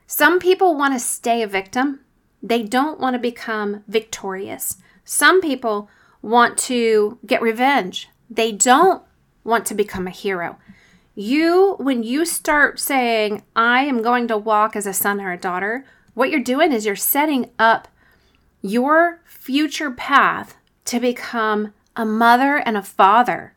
Some 0.08 0.40
people 0.40 0.78
want 0.78 0.94
to 0.94 1.00
stay 1.00 1.42
a 1.42 1.48
victim, 1.48 2.02
they 2.42 2.62
don't 2.62 3.00
want 3.00 3.16
to 3.16 3.20
become 3.20 3.84
victorious. 3.88 4.78
Some 5.04 5.42
people 5.42 5.90
want 6.22 6.58
to 6.60 7.18
get 7.26 7.42
revenge. 7.42 8.10
They 8.30 8.52
don't 8.52 9.04
want 9.44 9.66
to 9.68 9.76
become 9.76 10.08
a 10.08 10.12
hero. 10.12 10.58
You, 11.14 11.76
when 11.80 12.04
you 12.04 12.26
start 12.26 12.80
saying, 12.80 13.44
I 13.56 13.86
am 13.86 14.02
going 14.02 14.28
to 14.28 14.38
walk 14.38 14.76
as 14.76 14.86
a 14.86 14.94
son 14.94 15.22
or 15.22 15.32
a 15.32 15.38
daughter, 15.38 15.86
what 16.14 16.30
you're 16.30 16.42
doing 16.42 16.74
is 16.74 16.86
you're 16.86 16.96
setting 16.96 17.52
up 17.58 17.88
your 18.62 19.22
future 19.26 19.92
path 19.92 20.58
to 20.86 21.00
become 21.00 21.74
a 21.96 22.06
mother 22.06 22.58
and 22.58 22.76
a 22.76 22.84
father 22.84 23.56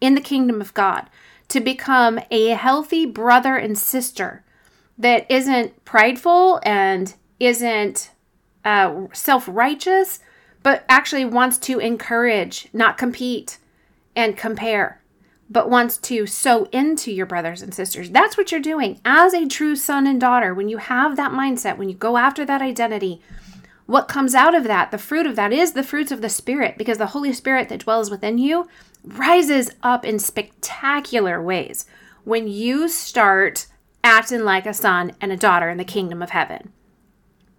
in 0.00 0.14
the 0.14 0.20
kingdom 0.20 0.60
of 0.60 0.74
God, 0.74 1.08
to 1.48 1.60
become 1.60 2.18
a 2.30 2.48
healthy 2.48 3.06
brother 3.06 3.54
and 3.56 3.78
sister 3.78 4.42
that 4.98 5.30
isn't 5.30 5.84
prideful 5.84 6.60
and 6.64 7.14
isn't 7.38 8.10
uh, 8.64 9.06
self 9.12 9.48
righteous, 9.50 10.20
but 10.62 10.84
actually 10.88 11.24
wants 11.24 11.56
to 11.58 11.78
encourage, 11.78 12.68
not 12.72 12.98
compete, 12.98 13.58
and 14.14 14.36
compare, 14.36 15.02
but 15.48 15.70
wants 15.70 15.98
to 15.98 16.26
sow 16.26 16.64
into 16.72 17.12
your 17.12 17.26
brothers 17.26 17.62
and 17.62 17.74
sisters. 17.74 18.10
That's 18.10 18.36
what 18.36 18.50
you're 18.50 18.60
doing 18.60 19.00
as 19.04 19.34
a 19.34 19.46
true 19.46 19.76
son 19.76 20.06
and 20.06 20.20
daughter. 20.20 20.54
When 20.54 20.68
you 20.68 20.78
have 20.78 21.16
that 21.16 21.32
mindset, 21.32 21.76
when 21.76 21.88
you 21.88 21.94
go 21.94 22.16
after 22.16 22.44
that 22.44 22.62
identity, 22.62 23.20
what 23.86 24.06
comes 24.06 24.34
out 24.34 24.54
of 24.54 24.64
that, 24.64 24.92
the 24.92 24.98
fruit 24.98 25.26
of 25.26 25.34
that, 25.36 25.52
is 25.52 25.72
the 25.72 25.82
fruits 25.82 26.12
of 26.12 26.20
the 26.20 26.28
Spirit, 26.28 26.78
because 26.78 26.98
the 26.98 27.06
Holy 27.06 27.32
Spirit 27.32 27.68
that 27.68 27.80
dwells 27.80 28.10
within 28.10 28.38
you 28.38 28.68
rises 29.04 29.70
up 29.82 30.04
in 30.04 30.18
spectacular 30.18 31.42
ways 31.42 31.86
when 32.22 32.46
you 32.46 32.88
start 32.88 33.66
acting 34.04 34.44
like 34.44 34.66
a 34.66 34.74
son 34.74 35.12
and 35.20 35.32
a 35.32 35.36
daughter 35.36 35.68
in 35.68 35.78
the 35.78 35.84
kingdom 35.84 36.22
of 36.22 36.30
heaven. 36.30 36.72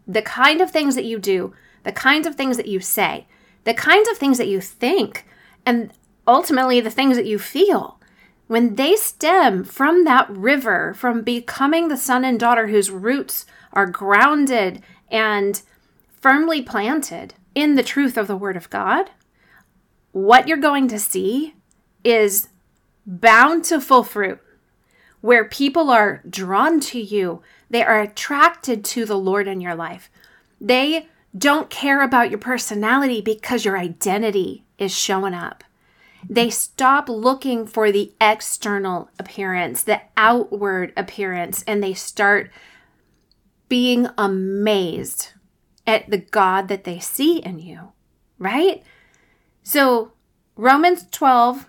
The 0.08 0.22
kind 0.22 0.62
of 0.62 0.72
things 0.72 0.96
that 0.96 1.06
you 1.06 1.20
do, 1.20 1.54
the 1.84 1.92
kinds 1.92 2.26
of 2.26 2.36
things 2.36 2.58
that 2.58 2.68
you 2.68 2.80
say, 2.80 3.28
the 3.64 3.74
kinds 3.74 4.08
of 4.08 4.18
things 4.18 4.38
that 4.38 4.48
you 4.48 4.62
think, 4.62 5.26
and 5.66 5.92
ultimately 6.28 6.80
the 6.80 6.92
things 6.92 7.18
that 7.18 7.26
you 7.26 7.40
feel, 7.40 8.00
when 8.48 8.76
they 8.76 8.96
stem 8.96 9.64
from 9.64 10.04
that 10.04 10.30
river, 10.30 10.94
from 10.94 11.22
becoming 11.22 11.88
the 11.88 11.98
son 11.98 12.26
and 12.26 12.40
daughter 12.40 12.68
whose 12.68 12.92
roots 12.92 13.46
are 13.74 13.86
grounded 13.86 14.82
and 15.10 15.62
firmly 16.20 16.62
planted 16.62 17.34
in 17.56 17.76
the 17.76 17.84
truth 17.84 18.18
of 18.18 18.28
the 18.28 18.36
Word 18.36 18.58
of 18.58 18.70
God, 18.70 19.10
what 20.12 20.48
you're 20.48 20.58
going 20.58 20.88
to 20.90 21.00
see 21.00 21.56
is 22.04 22.50
bountiful 23.06 24.04
fruit 24.04 24.40
where 25.22 25.46
people 25.46 25.90
are 25.90 26.22
drawn 26.30 26.80
to 26.80 27.00
you. 27.00 27.42
They 27.70 27.84
are 27.84 28.02
attracted 28.02 28.84
to 28.86 29.06
the 29.06 29.18
Lord 29.18 29.48
in 29.48 29.62
your 29.62 29.76
life. 29.76 30.10
They 30.60 31.08
don't 31.38 31.70
care 31.70 32.02
about 32.02 32.30
your 32.30 32.40
personality 32.40 33.22
because 33.22 33.64
your 33.64 33.78
identity 33.78 34.66
is 34.78 34.96
showing 34.96 35.34
up. 35.34 35.64
They 36.30 36.50
stop 36.50 37.10
looking 37.10 37.66
for 37.66 37.92
the 37.92 38.14
external 38.22 39.10
appearance, 39.20 39.84
the 39.84 40.02
outward 40.16 40.94
appearance, 40.96 41.64
and 41.68 41.84
they 41.84 41.94
start 41.94 42.52
being 43.70 44.08
amazed 44.18 45.30
at 45.88 46.10
the 46.10 46.18
God 46.18 46.68
that 46.68 46.84
they 46.84 47.00
see 47.00 47.38
in 47.38 47.60
you, 47.60 47.92
right? 48.38 48.84
So, 49.64 50.12
Romans 50.56 51.06
12, 51.12 51.68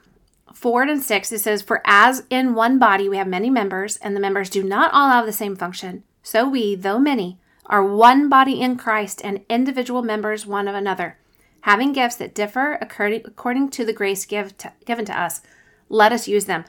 4 0.53 0.83
and 0.83 1.03
6, 1.03 1.33
it 1.33 1.39
says, 1.39 1.63
For 1.63 1.81
as 1.85 2.25
in 2.29 2.55
one 2.55 2.79
body 2.79 3.09
we 3.09 3.17
have 3.17 3.29
many 3.29 3.51
members, 3.51 3.97
and 3.99 4.15
the 4.15 4.21
members 4.21 4.51
do 4.51 4.63
not 4.63 4.93
all 4.93 5.11
have 5.11 5.27
the 5.27 5.33
same 5.33 5.57
function, 5.57 6.05
so 6.23 6.49
we, 6.49 6.75
though 6.75 6.99
many, 6.99 7.39
are 7.67 7.85
one 7.85 8.29
body 8.29 8.61
in 8.61 8.77
Christ 8.77 9.21
and 9.25 9.45
individual 9.49 10.03
members 10.03 10.47
one 10.47 10.69
of 10.69 10.75
another, 10.75 11.19
having 11.63 11.93
gifts 11.93 12.17
that 12.17 12.35
differ 12.35 12.79
according 12.81 13.71
to 13.71 13.85
the 13.85 13.93
grace 13.93 14.25
give 14.25 14.57
to, 14.59 14.73
given 14.85 15.05
to 15.07 15.19
us. 15.19 15.41
Let 15.89 16.13
us 16.13 16.29
use 16.29 16.45
them. 16.45 16.65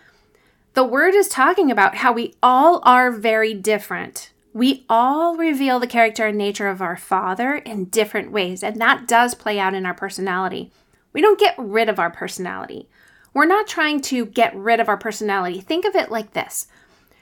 The 0.74 0.84
word 0.84 1.14
is 1.14 1.28
talking 1.28 1.70
about 1.70 1.96
how 1.98 2.14
we 2.14 2.34
all 2.42 2.82
are 2.84 3.12
very 3.12 3.54
different. 3.54 4.32
We 4.54 4.86
all 4.90 5.36
reveal 5.36 5.80
the 5.80 5.88
character 5.88 6.28
and 6.28 6.38
nature 6.38 6.68
of 6.68 6.82
our 6.82 6.98
Father 6.98 7.56
in 7.56 7.86
different 7.86 8.32
ways, 8.32 8.64
and 8.64 8.80
that 8.82 9.08
does 9.08 9.36
play 9.36 9.60
out 9.60 9.74
in 9.74 9.86
our 9.86 9.94
personality. 9.94 10.72
We 11.12 11.22
don't 11.22 11.40
get 11.40 11.56
rid 11.58 11.90
of 11.90 12.00
our 12.00 12.12
personality. 12.12 12.88
We're 13.34 13.46
not 13.46 13.68
trying 13.68 14.02
to 14.02 14.26
get 14.26 14.56
rid 14.56 14.80
of 14.80 14.90
our 14.90 14.98
personality. 14.98 15.60
Think 15.60 15.86
of 15.86 15.96
it 15.96 16.12
like 16.12 16.34
this 16.34 16.68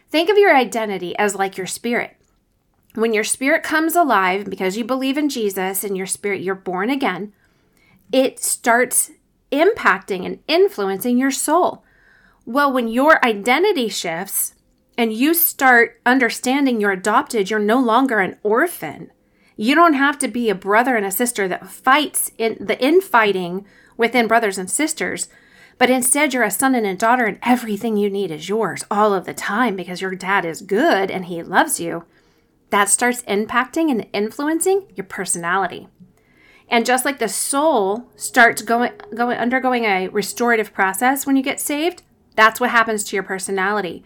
think 0.10 0.30
of 0.30 0.38
your 0.38 0.54
identity 0.54 1.18
as 1.18 1.36
like 1.36 1.58
your 1.58 1.68
spirit. 1.68 2.18
When 2.96 3.14
your 3.14 3.24
spirit 3.24 3.64
comes 3.64 3.96
alive 3.96 4.50
because 4.50 4.76
you 4.76 4.84
believe 4.84 5.18
in 5.18 5.30
Jesus 5.30 5.86
and 5.86 5.96
your 5.96 6.06
spirit, 6.06 6.42
you're 6.42 6.54
born 6.54 6.90
again, 6.90 7.32
it 8.12 8.40
starts 8.40 9.12
impacting 9.52 10.26
and 10.26 10.40
influencing 10.48 11.18
your 11.18 11.32
soul. 11.32 11.84
Well, 12.46 12.72
when 12.72 12.88
your 12.88 13.24
identity 13.24 13.90
shifts 13.90 14.56
and 14.98 15.14
you 15.14 15.34
start 15.34 16.02
understanding 16.06 16.80
you're 16.80 16.92
adopted, 16.92 17.50
you're 17.50 17.60
no 17.60 17.80
longer 17.80 18.20
an 18.20 18.38
orphan. 18.44 19.12
You 19.56 19.76
don't 19.76 19.94
have 19.94 20.18
to 20.20 20.28
be 20.28 20.50
a 20.50 20.56
brother 20.56 20.96
and 20.96 21.06
a 21.06 21.12
sister 21.12 21.48
that 21.48 21.70
fights 21.70 22.32
in 22.38 22.58
the 22.60 22.82
infighting 22.84 23.66
within 23.98 24.28
brothers 24.28 24.58
and 24.58 24.70
sisters, 24.70 25.28
but 25.78 25.90
instead 25.90 26.34
you're 26.34 26.44
a 26.44 26.52
son 26.52 26.76
and 26.76 26.86
a 26.86 26.96
daughter, 26.96 27.26
and 27.26 27.40
everything 27.44 27.98
you 27.98 28.10
need 28.10 28.32
is 28.32 28.50
yours 28.50 28.84
all 28.90 29.14
of 29.14 29.26
the 29.26 29.34
time 29.34 29.76
because 29.76 30.02
your 30.02 30.16
dad 30.16 30.46
is 30.46 30.62
good 30.62 31.12
and 31.12 31.26
he 31.26 31.44
loves 31.44 31.80
you. 31.80 32.06
That 32.70 32.90
starts 32.90 33.24
impacting 33.24 33.92
and 33.92 34.08
influencing 34.14 34.92
your 34.96 35.06
personality. 35.06 35.88
And 36.72 36.86
just 36.86 37.04
like 37.04 37.20
the 37.20 37.28
soul 37.28 38.10
starts 38.16 38.62
going, 38.62 38.94
going 39.14 39.38
undergoing 39.38 39.84
a 39.84 40.08
restorative 40.08 40.74
process 40.74 41.26
when 41.26 41.36
you 41.36 41.44
get 41.44 41.60
saved, 41.60 42.02
that's 42.36 42.62
what 42.62 42.72
happens 42.72 43.04
to 43.04 43.16
your 43.16 43.24
personality. 43.24 44.06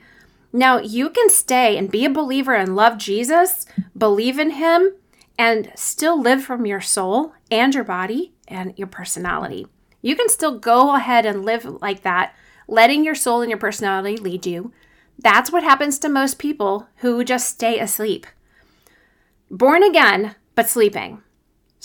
Now, 0.52 0.80
you 0.80 1.12
can 1.12 1.30
stay 1.30 1.78
and 1.78 1.92
be 1.92 2.06
a 2.06 2.10
believer 2.10 2.56
and 2.56 2.76
love 2.76 2.98
Jesus, 2.98 3.68
believe 3.96 4.40
in 4.40 4.52
him, 4.52 4.96
and 5.38 5.72
still 5.76 6.20
live 6.20 6.44
from 6.44 6.66
your 6.66 6.82
soul 6.82 7.34
and 7.52 7.76
your 7.76 7.84
body 7.84 8.34
and 8.48 8.74
your 8.78 8.88
personality. 8.88 9.68
You 10.02 10.16
can 10.16 10.30
still 10.30 10.58
go 10.58 10.96
ahead 10.96 11.26
and 11.26 11.46
live 11.46 11.66
like 11.82 12.02
that, 12.02 12.34
letting 12.68 13.06
your 13.06 13.16
soul 13.16 13.42
and 13.42 13.50
your 13.50 13.60
personality 13.60 14.18
lead 14.18 14.48
you. 14.48 14.72
That's 15.20 15.52
what 15.52 15.64
happens 15.64 16.00
to 16.00 16.10
most 16.10 16.40
people 16.40 16.88
who 16.98 17.24
just 17.24 17.48
stay 17.48 17.80
asleep. 17.80 18.26
Born 19.52 19.84
again, 19.84 20.36
but 20.56 20.68
sleeping. 20.68 21.22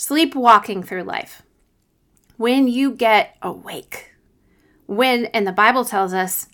Sleepwalking 0.01 0.81
through 0.81 1.03
life. 1.03 1.43
When 2.35 2.67
you 2.67 2.91
get 2.91 3.37
awake. 3.39 4.15
When, 4.87 5.25
and 5.25 5.45
the 5.45 5.51
Bible 5.51 5.85
tells 5.85 6.11
us, 6.11 6.47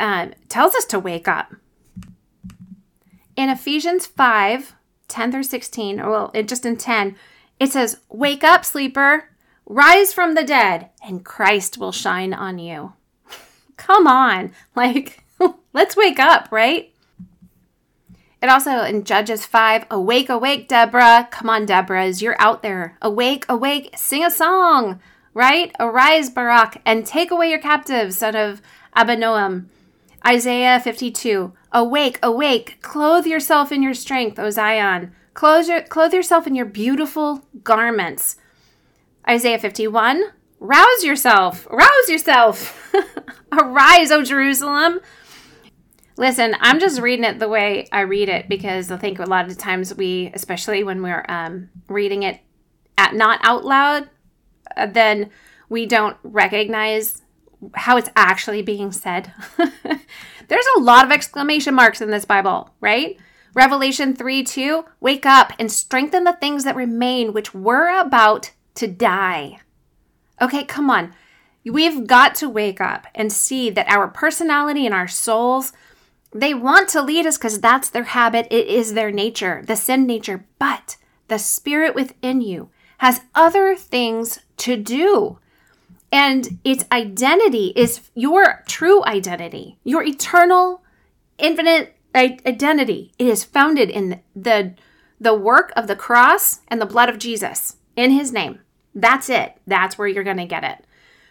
um, 0.00 0.32
tells 0.48 0.74
us 0.74 0.86
to 0.86 0.98
wake 0.98 1.28
up. 1.28 1.54
In 3.36 3.50
Ephesians 3.50 4.06
5, 4.06 4.74
10 5.08 5.32
through 5.32 5.42
16, 5.42 6.00
or 6.00 6.10
well, 6.10 6.30
it, 6.32 6.48
just 6.48 6.64
in 6.64 6.78
10, 6.78 7.14
it 7.60 7.70
says, 7.70 8.00
Wake 8.08 8.42
up, 8.42 8.64
sleeper. 8.64 9.28
Rise 9.66 10.14
from 10.14 10.32
the 10.32 10.42
dead, 10.42 10.88
and 11.06 11.26
Christ 11.26 11.76
will 11.76 11.92
shine 11.92 12.32
on 12.32 12.58
you. 12.58 12.94
Come 13.76 14.06
on. 14.06 14.52
Like, 14.74 15.22
let's 15.74 15.94
wake 15.94 16.18
up, 16.18 16.48
right? 16.50 16.93
It 18.44 18.50
also 18.50 18.82
in 18.82 19.04
Judges 19.04 19.46
5, 19.46 19.86
awake, 19.90 20.28
awake, 20.28 20.68
Deborah. 20.68 21.26
Come 21.30 21.48
on, 21.48 21.66
Deborahs, 21.66 22.20
you're 22.20 22.36
out 22.38 22.62
there. 22.62 22.98
Awake, 23.00 23.46
awake, 23.48 23.94
sing 23.96 24.22
a 24.22 24.30
song, 24.30 25.00
right? 25.32 25.74
Arise, 25.80 26.28
Barak, 26.28 26.82
and 26.84 27.06
take 27.06 27.30
away 27.30 27.48
your 27.48 27.58
captives, 27.58 28.18
son 28.18 28.36
of 28.36 28.60
Abinoam. 28.94 29.68
Isaiah 30.26 30.78
52, 30.78 31.54
awake, 31.72 32.18
awake, 32.22 32.82
clothe 32.82 33.26
yourself 33.26 33.72
in 33.72 33.82
your 33.82 33.94
strength, 33.94 34.38
O 34.38 34.50
Zion. 34.50 35.14
Clothe, 35.32 35.66
your, 35.66 35.80
clothe 35.80 36.12
yourself 36.12 36.46
in 36.46 36.54
your 36.54 36.66
beautiful 36.66 37.46
garments. 37.62 38.36
Isaiah 39.26 39.58
51 39.58 40.22
Rouse 40.60 41.02
yourself, 41.02 41.66
rouse 41.70 42.08
yourself. 42.10 42.92
Arise, 43.52 44.10
O 44.10 44.22
Jerusalem. 44.22 45.00
Listen, 46.16 46.54
I'm 46.60 46.78
just 46.78 47.00
reading 47.00 47.24
it 47.24 47.38
the 47.38 47.48
way 47.48 47.88
I 47.90 48.02
read 48.02 48.28
it 48.28 48.48
because 48.48 48.90
I 48.90 48.96
think 48.96 49.18
a 49.18 49.24
lot 49.24 49.50
of 49.50 49.58
times 49.58 49.94
we, 49.94 50.30
especially 50.32 50.84
when 50.84 51.02
we're 51.02 51.24
um, 51.28 51.70
reading 51.88 52.22
it 52.22 52.40
at 52.96 53.14
not 53.14 53.40
out 53.42 53.64
loud, 53.64 54.08
uh, 54.76 54.86
then 54.86 55.30
we 55.68 55.86
don't 55.86 56.16
recognize 56.22 57.22
how 57.74 57.96
it's 57.96 58.10
actually 58.14 58.62
being 58.62 58.92
said. 58.92 59.32
There's 59.56 60.66
a 60.76 60.80
lot 60.80 61.04
of 61.04 61.10
exclamation 61.10 61.74
marks 61.74 62.00
in 62.00 62.10
this 62.10 62.24
Bible, 62.24 62.70
right? 62.80 63.18
Revelation 63.54 64.14
3 64.14 64.42
2, 64.42 64.84
wake 65.00 65.26
up 65.26 65.52
and 65.58 65.70
strengthen 65.70 66.24
the 66.24 66.32
things 66.34 66.64
that 66.64 66.76
remain, 66.76 67.32
which 67.32 67.54
were 67.54 67.88
about 67.98 68.52
to 68.74 68.86
die. 68.86 69.58
Okay, 70.40 70.64
come 70.64 70.90
on. 70.90 71.14
We've 71.64 72.06
got 72.06 72.34
to 72.36 72.48
wake 72.48 72.80
up 72.80 73.06
and 73.14 73.32
see 73.32 73.70
that 73.70 73.90
our 73.90 74.08
personality 74.08 74.84
and 74.84 74.94
our 74.94 75.08
souls, 75.08 75.72
they 76.34 76.52
want 76.52 76.88
to 76.90 77.00
lead 77.00 77.26
us 77.26 77.38
because 77.38 77.60
that's 77.60 77.88
their 77.88 78.04
habit. 78.04 78.48
It 78.50 78.66
is 78.66 78.94
their 78.94 79.12
nature, 79.12 79.62
the 79.64 79.76
sin 79.76 80.04
nature. 80.04 80.44
But 80.58 80.96
the 81.28 81.38
spirit 81.38 81.94
within 81.94 82.40
you 82.40 82.70
has 82.98 83.22
other 83.34 83.76
things 83.76 84.40
to 84.58 84.76
do. 84.76 85.38
And 86.10 86.58
its 86.64 86.84
identity 86.90 87.72
is 87.76 88.10
your 88.14 88.64
true 88.66 89.04
identity, 89.04 89.78
your 89.84 90.02
eternal, 90.02 90.82
infinite 91.38 91.96
identity. 92.14 93.12
It 93.18 93.26
is 93.26 93.44
founded 93.44 93.90
in 93.90 94.20
the, 94.34 94.74
the 95.20 95.34
work 95.34 95.72
of 95.76 95.86
the 95.86 95.96
cross 95.96 96.60
and 96.68 96.80
the 96.80 96.86
blood 96.86 97.08
of 97.08 97.18
Jesus 97.18 97.76
in 97.96 98.10
his 98.10 98.32
name. 98.32 98.60
That's 98.94 99.28
it. 99.28 99.56
That's 99.66 99.98
where 99.98 100.08
you're 100.08 100.24
going 100.24 100.36
to 100.36 100.46
get 100.46 100.64
it. 100.64 100.84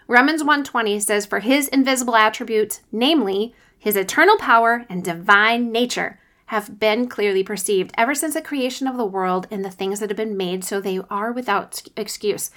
Romans 0.08 0.44
1:20 0.44 1.00
says 1.00 1.26
for 1.26 1.40
his 1.40 1.68
invisible 1.70 2.16
attributes, 2.16 2.82
namely 2.92 3.56
his 3.78 3.96
eternal 3.96 4.38
power 4.38 4.86
and 4.90 5.04
divine 5.04 5.72
nature, 5.72 6.20
have 6.48 6.80
been 6.80 7.08
clearly 7.08 7.44
perceived 7.44 7.92
ever 7.98 8.14
since 8.14 8.34
the 8.34 8.42
creation 8.42 8.88
of 8.88 8.98
the 8.98 9.06
world 9.06 9.48
and 9.50 9.64
the 9.64 9.72
things 9.72 10.00
that 10.00 10.10
have 10.10 10.18
been 10.18 10.38
made 10.38 10.64
so 10.64 10.80
they 10.80 11.00
are 11.10 11.32
without 11.32 11.82
excuse. 11.96 12.52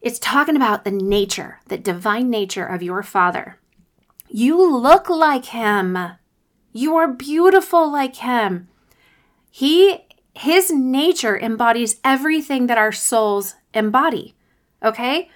It's 0.00 0.18
talking 0.18 0.56
about 0.56 0.84
the 0.84 0.90
nature, 0.90 1.60
the 1.68 1.78
divine 1.78 2.28
nature 2.28 2.66
of 2.66 2.82
your 2.82 3.02
father. 3.02 3.58
You 4.28 4.64
look 4.70 5.08
like 5.08 5.46
him. 5.46 5.96
You 6.72 6.96
are 6.96 7.08
beautiful 7.08 7.90
like 7.90 8.16
him. 8.16 8.68
He 9.50 10.06
his 10.34 10.70
nature 10.72 11.38
embodies 11.38 12.00
everything 12.02 12.66
that 12.66 12.78
our 12.78 12.92
souls 12.92 13.54
embody. 13.74 14.34
Okay? 14.82 15.30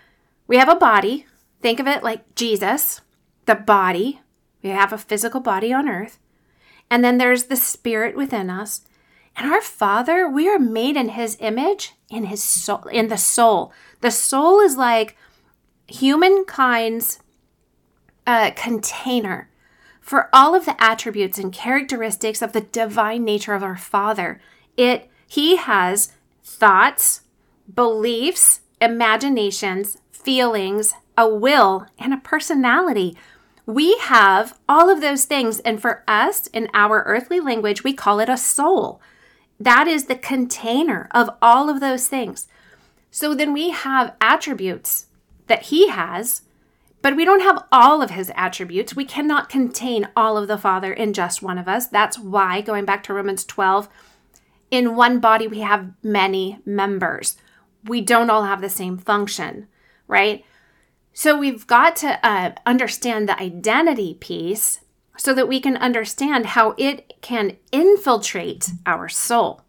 We 0.46 0.56
have 0.58 0.68
a 0.68 0.76
body. 0.76 1.26
Think 1.60 1.80
of 1.80 1.86
it 1.86 2.02
like 2.02 2.34
Jesus, 2.34 3.00
the 3.46 3.54
body. 3.54 4.20
We 4.62 4.70
have 4.70 4.92
a 4.92 4.98
physical 4.98 5.40
body 5.40 5.72
on 5.72 5.88
earth. 5.88 6.18
And 6.90 7.02
then 7.02 7.18
there's 7.18 7.44
the 7.44 7.56
spirit 7.56 8.16
within 8.16 8.50
us. 8.50 8.82
And 9.36 9.52
our 9.52 9.60
Father, 9.60 10.28
we 10.28 10.48
are 10.48 10.58
made 10.58 10.96
in 10.96 11.10
his 11.10 11.36
image 11.40 11.92
in 12.08 12.24
his 12.24 12.42
soul 12.42 12.84
in 12.90 13.08
the 13.08 13.18
soul. 13.18 13.72
The 14.00 14.10
soul 14.10 14.60
is 14.60 14.76
like 14.76 15.16
humankind's 15.88 17.20
uh, 18.26 18.50
container 18.56 19.50
for 20.00 20.28
all 20.32 20.54
of 20.54 20.64
the 20.64 20.80
attributes 20.82 21.38
and 21.38 21.52
characteristics 21.52 22.42
of 22.42 22.52
the 22.52 22.60
divine 22.60 23.24
nature 23.24 23.54
of 23.54 23.62
our 23.62 23.76
Father. 23.76 24.40
It 24.76 25.10
he 25.26 25.56
has 25.56 26.12
thoughts, 26.42 27.22
beliefs, 27.72 28.60
imaginations, 28.80 29.98
feelings, 30.26 30.92
a 31.16 31.28
will, 31.28 31.86
and 32.00 32.12
a 32.12 32.16
personality. 32.16 33.16
We 33.64 33.96
have 33.98 34.58
all 34.68 34.90
of 34.90 35.00
those 35.00 35.24
things, 35.24 35.60
and 35.60 35.80
for 35.80 36.02
us 36.08 36.48
in 36.48 36.68
our 36.74 37.04
earthly 37.04 37.38
language, 37.38 37.84
we 37.84 37.92
call 37.92 38.18
it 38.18 38.28
a 38.28 38.36
soul. 38.36 39.00
That 39.60 39.86
is 39.86 40.06
the 40.06 40.16
container 40.16 41.08
of 41.12 41.30
all 41.40 41.70
of 41.70 41.78
those 41.78 42.08
things. 42.08 42.48
So 43.12 43.36
then 43.36 43.52
we 43.52 43.70
have 43.70 44.16
attributes 44.20 45.06
that 45.46 45.66
he 45.66 45.90
has, 45.90 46.42
but 47.02 47.14
we 47.14 47.24
don't 47.24 47.42
have 47.42 47.64
all 47.70 48.02
of 48.02 48.10
his 48.10 48.32
attributes. 48.34 48.96
We 48.96 49.04
cannot 49.04 49.48
contain 49.48 50.08
all 50.16 50.36
of 50.36 50.48
the 50.48 50.58
Father 50.58 50.92
in 50.92 51.12
just 51.12 51.40
one 51.40 51.56
of 51.56 51.68
us. 51.68 51.86
That's 51.86 52.18
why, 52.18 52.62
going 52.62 52.84
back 52.84 53.04
to 53.04 53.14
Romans 53.14 53.44
12, 53.44 53.88
in 54.72 54.96
one 54.96 55.20
body 55.20 55.46
we 55.46 55.60
have 55.60 55.92
many 56.02 56.58
members. 56.66 57.36
We 57.84 58.00
don't 58.00 58.28
all 58.28 58.42
have 58.42 58.60
the 58.60 58.68
same 58.68 58.98
function, 58.98 59.68
right? 60.08 60.44
So 61.12 61.38
we've 61.38 61.66
got 61.66 61.96
to 61.96 62.24
uh, 62.26 62.52
understand 62.66 63.28
the 63.28 63.40
identity 63.40 64.14
piece 64.14 64.80
so 65.16 65.32
that 65.32 65.48
we 65.48 65.60
can 65.60 65.76
understand 65.76 66.46
how 66.46 66.74
it 66.76 67.20
can 67.22 67.56
infiltrate 67.72 68.70
our 68.84 69.08
soul. 69.08 69.62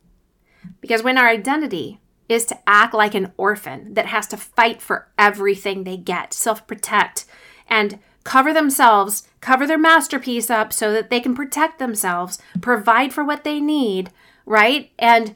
Because 0.82 1.04
when 1.04 1.18
our 1.18 1.28
identity 1.30 2.00
is 2.28 2.46
to 2.46 2.58
act 2.68 2.94
like 2.94 3.16
an 3.16 3.32
orphan 3.38 3.94
that 3.94 4.08
has 4.08 4.28
to 4.28 4.38
fight 4.38 4.82
for 4.82 5.08
everything 5.18 5.84
they 5.84 5.98
get, 5.98 6.34
self 6.34 6.68
protect, 6.68 7.26
and 7.70 8.00
cover 8.24 8.54
themselves, 8.54 9.28
cover 9.40 9.66
their 9.66 9.78
masterpiece 9.78 10.50
up 10.50 10.74
so 10.74 10.92
that 10.92 11.10
they 11.10 11.22
can 11.22 11.34
protect 11.34 11.80
themselves, 11.80 12.40
provide 12.60 13.14
for 13.14 13.24
what 13.24 13.46
they 13.46 13.62
need, 13.62 14.12
right? 14.46 14.92
And 15.00 15.34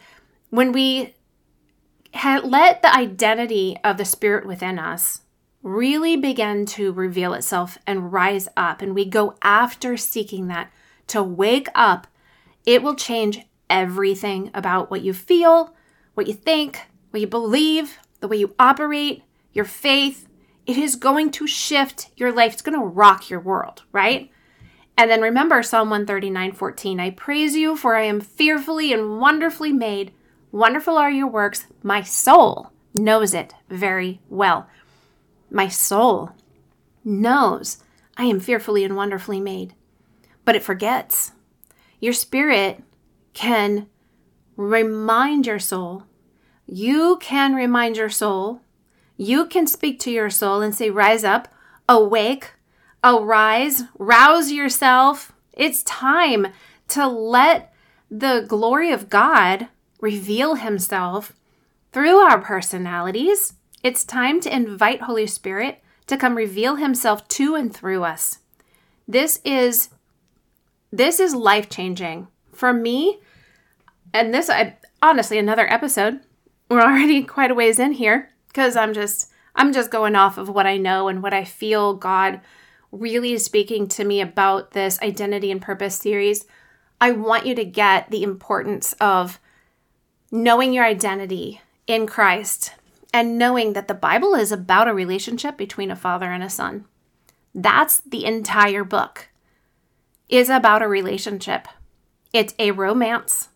when 0.49 0.73
we 0.73 1.15
let 2.13 2.81
the 2.81 2.93
identity 2.95 3.77
of 3.83 3.97
the 3.97 4.05
spirit 4.05 4.45
within 4.45 4.79
us 4.79 5.21
really 5.63 6.17
begin 6.17 6.65
to 6.65 6.91
reveal 6.91 7.33
itself 7.33 7.77
and 7.85 8.11
rise 8.11 8.47
up, 8.57 8.81
and 8.81 8.95
we 8.95 9.05
go 9.05 9.35
after 9.41 9.97
seeking 9.97 10.47
that 10.47 10.71
to 11.07 11.21
wake 11.21 11.67
up, 11.75 12.07
it 12.65 12.81
will 12.81 12.95
change 12.95 13.45
everything 13.69 14.49
about 14.53 14.89
what 14.89 15.01
you 15.01 15.13
feel, 15.13 15.73
what 16.13 16.27
you 16.27 16.33
think, 16.33 16.81
what 17.11 17.21
you 17.21 17.27
believe, 17.27 17.97
the 18.19 18.27
way 18.27 18.37
you 18.37 18.55
operate, 18.59 19.23
your 19.53 19.65
faith. 19.65 20.27
It 20.65 20.77
is 20.77 20.95
going 20.95 21.31
to 21.31 21.47
shift 21.47 22.09
your 22.15 22.31
life. 22.31 22.53
It's 22.53 22.61
going 22.61 22.79
to 22.79 22.85
rock 22.85 23.29
your 23.29 23.39
world, 23.39 23.83
right? 23.91 24.31
And 24.97 25.09
then 25.09 25.21
remember 25.21 25.63
Psalm 25.63 25.89
139 25.89 26.51
14. 26.51 26.99
I 26.99 27.09
praise 27.11 27.55
you, 27.55 27.75
for 27.75 27.95
I 27.95 28.03
am 28.03 28.21
fearfully 28.21 28.93
and 28.93 29.19
wonderfully 29.19 29.73
made. 29.73 30.11
Wonderful 30.51 30.97
are 30.97 31.09
your 31.09 31.27
works. 31.27 31.65
My 31.81 32.01
soul 32.01 32.71
knows 32.93 33.33
it 33.33 33.53
very 33.69 34.19
well. 34.29 34.67
My 35.49 35.69
soul 35.69 36.31
knows 37.05 37.77
I 38.17 38.25
am 38.25 38.39
fearfully 38.39 38.83
and 38.83 38.95
wonderfully 38.95 39.39
made, 39.39 39.73
but 40.43 40.55
it 40.55 40.63
forgets. 40.63 41.31
Your 41.99 42.13
spirit 42.13 42.83
can 43.33 43.87
remind 44.57 45.47
your 45.47 45.59
soul. 45.59 46.03
You 46.65 47.17
can 47.21 47.55
remind 47.55 47.95
your 47.95 48.09
soul. 48.09 48.61
You 49.15 49.45
can 49.45 49.67
speak 49.67 49.99
to 50.01 50.11
your 50.11 50.29
soul 50.29 50.61
and 50.61 50.75
say, 50.75 50.89
Rise 50.89 51.23
up, 51.23 51.47
awake, 51.87 52.51
arise, 53.03 53.83
rouse 53.97 54.51
yourself. 54.51 55.31
It's 55.53 55.83
time 55.83 56.47
to 56.89 57.07
let 57.07 57.73
the 58.09 58.45
glory 58.47 58.91
of 58.91 59.09
God 59.09 59.69
reveal 60.01 60.55
himself 60.55 61.33
through 61.93 62.17
our 62.17 62.41
personalities. 62.41 63.53
It's 63.83 64.03
time 64.03 64.41
to 64.41 64.53
invite 64.53 65.03
Holy 65.03 65.27
Spirit 65.27 65.81
to 66.07 66.17
come 66.17 66.35
reveal 66.35 66.75
himself 66.75 67.27
to 67.29 67.55
and 67.55 67.73
through 67.73 68.03
us. 68.03 68.39
This 69.07 69.39
is 69.45 69.89
this 70.91 71.21
is 71.21 71.33
life-changing. 71.33 72.27
For 72.51 72.73
me, 72.73 73.19
and 74.13 74.33
this 74.33 74.49
I 74.49 74.77
honestly 75.01 75.37
another 75.37 75.71
episode. 75.71 76.19
We're 76.69 76.81
already 76.81 77.23
quite 77.37 77.51
a 77.51 77.55
ways 77.55 77.79
in 77.79 77.93
here 77.93 78.29
because 78.47 78.75
I'm 78.75 78.93
just 78.93 79.31
I'm 79.55 79.71
just 79.73 79.91
going 79.91 80.15
off 80.15 80.37
of 80.37 80.49
what 80.49 80.67
I 80.67 80.77
know 80.77 81.07
and 81.07 81.23
what 81.23 81.33
I 81.33 81.43
feel 81.43 81.93
God 81.93 82.41
really 82.91 83.33
is 83.33 83.45
speaking 83.45 83.87
to 83.87 84.03
me 84.03 84.21
about 84.21 84.71
this 84.71 85.01
identity 85.01 85.51
and 85.51 85.61
purpose 85.61 85.95
series, 85.95 86.45
I 86.99 87.11
want 87.11 87.45
you 87.45 87.55
to 87.55 87.65
get 87.65 88.11
the 88.11 88.23
importance 88.23 88.93
of 88.93 89.39
knowing 90.31 90.71
your 90.71 90.85
identity 90.85 91.61
in 91.85 92.07
Christ 92.07 92.73
and 93.13 93.37
knowing 93.37 93.73
that 93.73 93.89
the 93.89 93.93
Bible 93.93 94.33
is 94.33 94.51
about 94.51 94.87
a 94.87 94.93
relationship 94.93 95.57
between 95.57 95.91
a 95.91 95.95
father 95.95 96.31
and 96.31 96.41
a 96.41 96.49
son. 96.49 96.85
That's 97.53 97.99
the 97.99 98.25
entire 98.25 98.85
book. 98.85 99.27
Is 100.29 100.49
about 100.49 100.81
a 100.81 100.87
relationship. 100.87 101.67
It's 102.31 102.55
a 102.57 102.71
romance. 102.71 103.49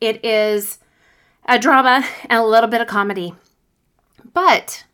It 0.00 0.24
is 0.24 0.78
a 1.44 1.58
drama 1.58 2.06
and 2.22 2.40
a 2.40 2.46
little 2.46 2.70
bit 2.70 2.80
of 2.80 2.86
comedy. 2.86 3.34
But 4.32 4.84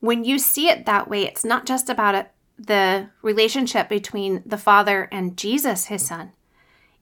when 0.00 0.24
you 0.24 0.40
see 0.40 0.68
it 0.68 0.84
that 0.86 1.08
way, 1.08 1.22
it's 1.22 1.44
not 1.44 1.64
just 1.64 1.88
about 1.88 2.26
the 2.58 3.10
relationship 3.22 3.88
between 3.88 4.42
the 4.44 4.58
Father 4.58 5.08
and 5.12 5.36
Jesus, 5.36 5.86
his 5.86 6.04
son. 6.04 6.32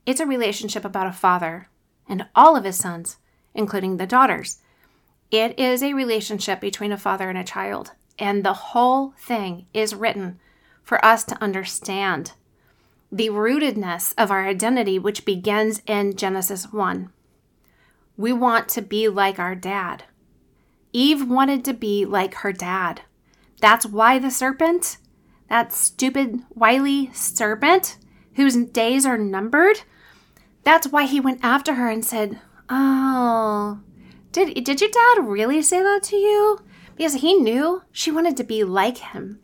It's 0.04 0.20
a 0.20 0.26
relationship 0.26 0.84
about 0.84 1.06
a 1.06 1.12
father 1.12 1.68
and 2.08 2.26
all 2.34 2.56
of 2.56 2.64
his 2.64 2.76
sons, 2.76 3.18
including 3.54 3.96
the 3.96 4.06
daughters. 4.06 4.60
It 5.30 5.58
is 5.58 5.82
a 5.82 5.94
relationship 5.94 6.60
between 6.60 6.92
a 6.92 6.98
father 6.98 7.28
and 7.28 7.38
a 7.38 7.44
child. 7.44 7.92
And 8.18 8.44
the 8.44 8.52
whole 8.52 9.14
thing 9.18 9.66
is 9.74 9.94
written 9.94 10.38
for 10.82 11.04
us 11.04 11.24
to 11.24 11.42
understand 11.42 12.32
the 13.10 13.28
rootedness 13.28 14.14
of 14.18 14.30
our 14.30 14.46
identity, 14.46 14.98
which 14.98 15.24
begins 15.24 15.82
in 15.86 16.16
Genesis 16.16 16.72
1. 16.72 17.10
We 18.16 18.32
want 18.32 18.68
to 18.70 18.82
be 18.82 19.08
like 19.08 19.38
our 19.38 19.54
dad. 19.54 20.04
Eve 20.92 21.28
wanted 21.28 21.64
to 21.64 21.74
be 21.74 22.04
like 22.04 22.34
her 22.34 22.52
dad. 22.52 23.02
That's 23.60 23.86
why 23.86 24.18
the 24.18 24.30
serpent 24.30 24.98
that 25.48 25.72
stupid, 25.72 26.40
wily 26.54 27.10
serpent 27.12 27.96
whose 28.34 28.56
days 28.56 29.06
are 29.06 29.18
numbered. 29.18 29.82
That's 30.64 30.88
why 30.88 31.04
he 31.04 31.20
went 31.20 31.40
after 31.42 31.74
her 31.74 31.90
and 31.90 32.04
said, 32.04 32.40
Oh, 32.68 33.80
did, 34.32 34.64
did 34.64 34.80
your 34.80 34.90
dad 34.90 35.26
really 35.26 35.62
say 35.62 35.82
that 35.82 36.02
to 36.04 36.16
you? 36.16 36.58
Because 36.96 37.14
he 37.14 37.34
knew 37.34 37.82
she 37.92 38.10
wanted 38.10 38.36
to 38.38 38.44
be 38.44 38.64
like 38.64 38.98
him. 38.98 39.40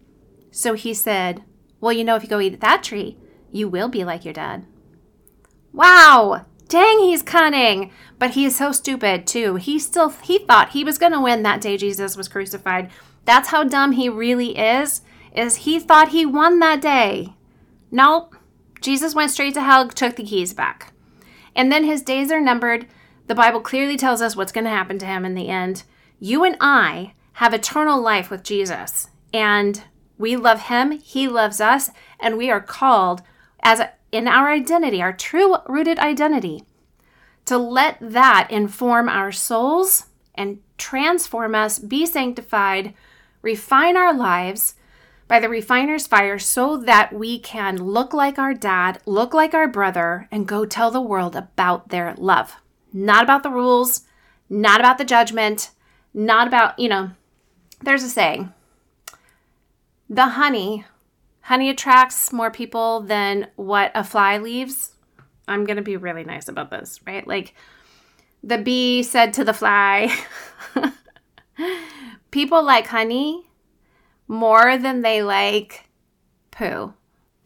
So 0.50 0.74
he 0.74 0.94
said, 0.94 1.44
Well, 1.80 1.92
you 1.92 2.04
know, 2.04 2.16
if 2.16 2.22
you 2.22 2.28
go 2.28 2.40
eat 2.40 2.60
that 2.60 2.82
tree, 2.82 3.18
you 3.52 3.68
will 3.68 3.88
be 3.88 4.04
like 4.04 4.24
your 4.24 4.34
dad. 4.34 4.66
Wow! 5.72 6.46
Dang, 6.68 7.00
he's 7.00 7.22
cunning. 7.22 7.90
But 8.18 8.30
he 8.30 8.44
is 8.44 8.56
so 8.56 8.72
stupid, 8.72 9.26
too. 9.26 9.56
He 9.56 9.78
still 9.78 10.08
he 10.08 10.38
thought 10.38 10.70
he 10.70 10.84
was 10.84 10.98
going 10.98 11.12
to 11.12 11.20
win 11.20 11.42
that 11.42 11.60
day 11.60 11.76
Jesus 11.76 12.16
was 12.16 12.28
crucified. 12.28 12.90
That's 13.24 13.48
how 13.48 13.64
dumb 13.64 13.92
he 13.92 14.08
really 14.08 14.56
is 14.56 15.02
is 15.34 15.56
he 15.56 15.78
thought 15.78 16.08
he 16.08 16.26
won 16.26 16.58
that 16.60 16.80
day. 16.80 17.34
Nope. 17.90 18.36
Jesus 18.80 19.14
went 19.14 19.30
straight 19.30 19.54
to 19.54 19.62
hell, 19.62 19.88
took 19.88 20.16
the 20.16 20.24
keys 20.24 20.54
back. 20.54 20.92
And 21.54 21.70
then 21.70 21.84
his 21.84 22.02
days 22.02 22.30
are 22.30 22.40
numbered. 22.40 22.86
The 23.26 23.34
Bible 23.34 23.60
clearly 23.60 23.96
tells 23.96 24.22
us 24.22 24.36
what's 24.36 24.52
going 24.52 24.64
to 24.64 24.70
happen 24.70 24.98
to 24.98 25.06
him 25.06 25.24
in 25.24 25.34
the 25.34 25.48
end. 25.48 25.84
You 26.18 26.44
and 26.44 26.56
I 26.60 27.14
have 27.34 27.54
eternal 27.54 28.00
life 28.00 28.30
with 28.30 28.42
Jesus, 28.42 29.08
and 29.32 29.82
we 30.18 30.36
love 30.36 30.62
him, 30.62 30.92
he 30.92 31.28
loves 31.28 31.60
us, 31.60 31.90
and 32.18 32.36
we 32.36 32.50
are 32.50 32.60
called 32.60 33.22
as 33.62 33.80
in 34.12 34.28
our 34.28 34.50
identity, 34.50 35.00
our 35.00 35.12
true 35.12 35.56
rooted 35.66 35.98
identity, 35.98 36.64
to 37.46 37.56
let 37.56 37.96
that 38.00 38.48
inform 38.50 39.08
our 39.08 39.32
souls 39.32 40.06
and 40.34 40.60
transform 40.76 41.54
us, 41.54 41.78
be 41.78 42.04
sanctified, 42.04 42.94
refine 43.42 43.96
our 43.96 44.14
lives 44.14 44.74
by 45.30 45.38
the 45.38 45.48
refiner's 45.48 46.08
fire 46.08 46.40
so 46.40 46.76
that 46.76 47.12
we 47.12 47.38
can 47.38 47.76
look 47.76 48.12
like 48.12 48.36
our 48.36 48.52
dad, 48.52 48.98
look 49.06 49.32
like 49.32 49.54
our 49.54 49.68
brother, 49.68 50.26
and 50.32 50.48
go 50.48 50.66
tell 50.66 50.90
the 50.90 51.00
world 51.00 51.36
about 51.36 51.90
their 51.90 52.14
love. 52.18 52.56
not 52.92 53.22
about 53.22 53.44
the 53.44 53.50
rules, 53.50 54.02
not 54.48 54.80
about 54.80 54.98
the 54.98 55.04
judgment, 55.04 55.70
not 56.12 56.48
about, 56.48 56.76
you 56.80 56.88
know, 56.88 57.12
there's 57.80 58.02
a 58.02 58.08
saying 58.08 58.52
the 60.08 60.26
honey, 60.30 60.84
honey 61.42 61.70
attracts 61.70 62.32
more 62.32 62.50
people 62.50 62.98
than 62.98 63.46
what 63.54 63.92
a 63.94 64.02
fly 64.02 64.36
leaves. 64.36 64.94
I'm 65.46 65.64
going 65.64 65.76
to 65.76 65.82
be 65.82 65.96
really 65.96 66.24
nice 66.24 66.48
about 66.48 66.72
this, 66.72 66.98
right? 67.06 67.24
Like 67.24 67.54
the 68.42 68.58
bee 68.58 69.04
said 69.04 69.32
to 69.34 69.44
the 69.44 69.54
fly, 69.54 70.12
people 72.32 72.64
like 72.64 72.88
honey 72.88 73.44
more 74.30 74.78
than 74.78 75.02
they 75.02 75.20
like 75.24 75.88
poo. 76.52 76.94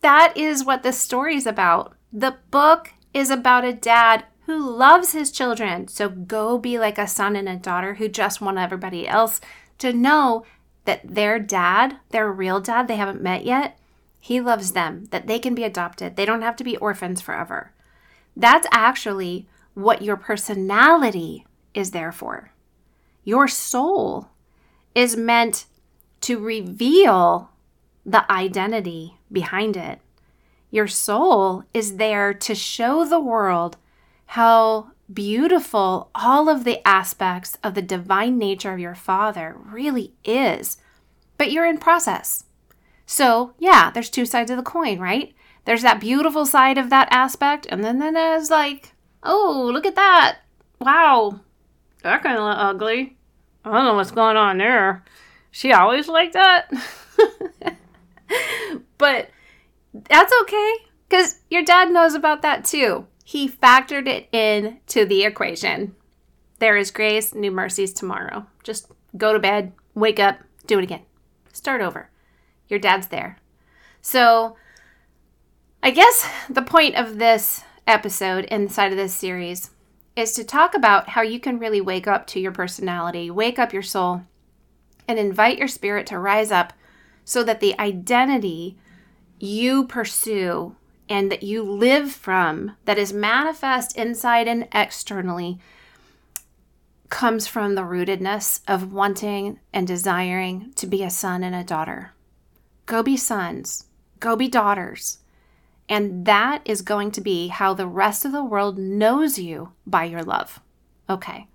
that 0.00 0.32
is 0.34 0.64
what 0.64 0.82
the 0.82 0.92
story's 0.92 1.44
about. 1.46 1.94
The 2.10 2.36
book 2.50 2.94
is 3.12 3.30
about 3.30 3.66
a 3.66 3.74
dad 3.74 4.24
who 4.46 4.58
loves 4.58 5.12
his 5.12 5.30
children. 5.30 5.86
So 5.88 6.08
go 6.08 6.56
be 6.56 6.78
like 6.78 6.96
a 6.96 7.06
son 7.06 7.36
and 7.36 7.46
a 7.46 7.56
daughter 7.56 7.96
who 7.96 8.08
just 8.08 8.40
want 8.40 8.56
everybody 8.56 9.06
else 9.06 9.42
to 9.80 9.92
know 9.92 10.46
that 10.86 11.02
their 11.04 11.38
dad, 11.38 11.98
their 12.08 12.32
real 12.32 12.58
dad 12.58 12.88
they 12.88 12.96
haven't 12.96 13.20
met 13.20 13.44
yet, 13.44 13.78
he 14.18 14.40
loves 14.40 14.72
them, 14.72 15.04
that 15.10 15.26
they 15.26 15.38
can 15.38 15.54
be 15.54 15.64
adopted. 15.64 16.16
They 16.16 16.24
don't 16.24 16.40
have 16.40 16.56
to 16.56 16.64
be 16.64 16.78
orphans 16.78 17.20
forever. 17.20 17.72
That's 18.34 18.66
actually 18.72 19.46
what 19.74 20.00
your 20.00 20.16
personality 20.16 21.44
is 21.74 21.90
there 21.90 22.12
for. 22.12 22.52
Your 23.24 23.46
soul 23.46 24.30
is 24.98 25.16
meant 25.16 25.66
to 26.20 26.40
reveal 26.40 27.50
the 28.04 28.30
identity 28.32 29.16
behind 29.30 29.76
it. 29.76 30.00
Your 30.72 30.88
soul 30.88 31.62
is 31.72 31.98
there 31.98 32.34
to 32.34 32.52
show 32.52 33.04
the 33.04 33.20
world 33.20 33.76
how 34.26 34.90
beautiful 35.14 36.10
all 36.16 36.48
of 36.48 36.64
the 36.64 36.86
aspects 36.86 37.56
of 37.62 37.74
the 37.74 37.80
divine 37.80 38.38
nature 38.38 38.72
of 38.72 38.80
your 38.80 38.96
Father 38.96 39.56
really 39.64 40.14
is. 40.24 40.78
But 41.36 41.52
you're 41.52 41.64
in 41.64 41.78
process. 41.78 42.42
So, 43.06 43.54
yeah, 43.56 43.92
there's 43.92 44.10
two 44.10 44.26
sides 44.26 44.50
of 44.50 44.56
the 44.56 44.64
coin, 44.64 44.98
right? 44.98 45.32
There's 45.64 45.82
that 45.82 46.00
beautiful 46.00 46.44
side 46.44 46.76
of 46.76 46.90
that 46.90 47.06
aspect, 47.12 47.68
and 47.70 47.84
then, 47.84 48.00
then 48.00 48.14
there's 48.14 48.50
like, 48.50 48.94
oh, 49.22 49.70
look 49.72 49.86
at 49.86 49.94
that. 49.94 50.38
Wow, 50.80 51.38
that 52.02 52.24
kind 52.24 52.36
of 52.36 52.42
ugly. 52.44 53.17
I 53.68 53.76
don't 53.76 53.84
know 53.84 53.94
what's 53.94 54.10
going 54.10 54.36
on 54.36 54.58
there. 54.58 55.04
She 55.50 55.72
always 55.72 56.08
like 56.08 56.32
that. 56.32 56.70
but 58.98 59.30
that's 59.92 60.32
okay 60.42 60.74
because 61.08 61.40
your 61.50 61.64
dad 61.64 61.90
knows 61.90 62.14
about 62.14 62.42
that 62.42 62.64
too. 62.64 63.06
He 63.24 63.48
factored 63.48 64.06
it 64.06 64.28
in 64.32 64.78
to 64.88 65.04
the 65.04 65.24
equation. 65.24 65.94
There 66.58 66.76
is 66.76 66.90
grace, 66.90 67.34
new 67.34 67.50
mercies 67.50 67.92
tomorrow. 67.92 68.46
Just 68.62 68.90
go 69.16 69.32
to 69.32 69.38
bed, 69.38 69.72
wake 69.94 70.18
up, 70.18 70.38
do 70.66 70.78
it 70.78 70.84
again. 70.84 71.02
Start 71.52 71.80
over. 71.80 72.10
Your 72.68 72.78
dad's 72.78 73.08
there. 73.08 73.38
So, 74.00 74.56
I 75.82 75.90
guess 75.90 76.28
the 76.48 76.62
point 76.62 76.96
of 76.96 77.18
this 77.18 77.62
episode 77.86 78.44
inside 78.46 78.92
of 78.92 78.98
this 78.98 79.14
series 79.14 79.70
is 80.18 80.32
to 80.32 80.42
talk 80.42 80.74
about 80.74 81.10
how 81.10 81.22
you 81.22 81.38
can 81.38 81.58
really 81.58 81.80
wake 81.80 82.08
up 82.08 82.26
to 82.26 82.40
your 82.40 82.50
personality, 82.50 83.30
wake 83.30 83.58
up 83.58 83.72
your 83.72 83.82
soul, 83.82 84.22
and 85.06 85.18
invite 85.18 85.58
your 85.58 85.68
spirit 85.68 86.06
to 86.08 86.18
rise 86.18 86.50
up 86.50 86.72
so 87.24 87.44
that 87.44 87.60
the 87.60 87.78
identity 87.78 88.76
you 89.38 89.86
pursue 89.86 90.74
and 91.08 91.30
that 91.30 91.42
you 91.42 91.62
live 91.62 92.10
from, 92.10 92.76
that 92.84 92.98
is 92.98 93.12
manifest 93.12 93.96
inside 93.96 94.48
and 94.48 94.66
externally, 94.72 95.58
comes 97.08 97.46
from 97.46 97.74
the 97.74 97.82
rootedness 97.82 98.60
of 98.66 98.92
wanting 98.92 99.60
and 99.72 99.86
desiring 99.86 100.72
to 100.74 100.86
be 100.86 101.02
a 101.02 101.10
son 101.10 101.42
and 101.42 101.54
a 101.54 101.64
daughter. 101.64 102.12
Go 102.86 103.02
be 103.02 103.16
sons, 103.16 103.86
go 104.20 104.36
be 104.36 104.48
daughters. 104.48 105.18
And 105.88 106.26
that 106.26 106.62
is 106.64 106.82
going 106.82 107.10
to 107.12 107.20
be 107.20 107.48
how 107.48 107.74
the 107.74 107.86
rest 107.86 108.24
of 108.24 108.32
the 108.32 108.44
world 108.44 108.78
knows 108.78 109.38
you 109.38 109.72
by 109.86 110.04
your 110.04 110.22
love. 110.22 110.60
Okay. 111.08 111.46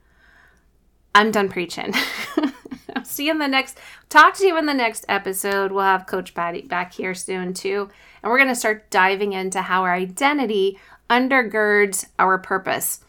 I'm 1.14 1.32
done 1.32 1.50
preaching. 1.50 1.94
See 3.04 3.26
you 3.26 3.32
in 3.32 3.40
the 3.40 3.48
next 3.48 3.78
talk 4.10 4.36
to 4.36 4.48
you 4.48 4.58
in 4.58 4.66
the 4.66 4.74
next 4.74 5.06
episode. 5.08 5.72
We'll 5.72 5.84
have 5.84 6.08
Coach 6.08 6.34
Patty 6.34 6.62
back 6.62 6.94
here 6.94 7.14
soon 7.14 7.54
too. 7.54 7.90
And 8.22 8.32
we're 8.32 8.38
going 8.38 8.50
to 8.50 8.56
start 8.56 8.90
diving 8.90 9.34
into 9.34 9.62
how 9.62 9.84
our 9.84 9.94
identity 9.94 10.80
undergirds 11.10 12.08
our 12.18 12.38
purpose. 12.40 13.02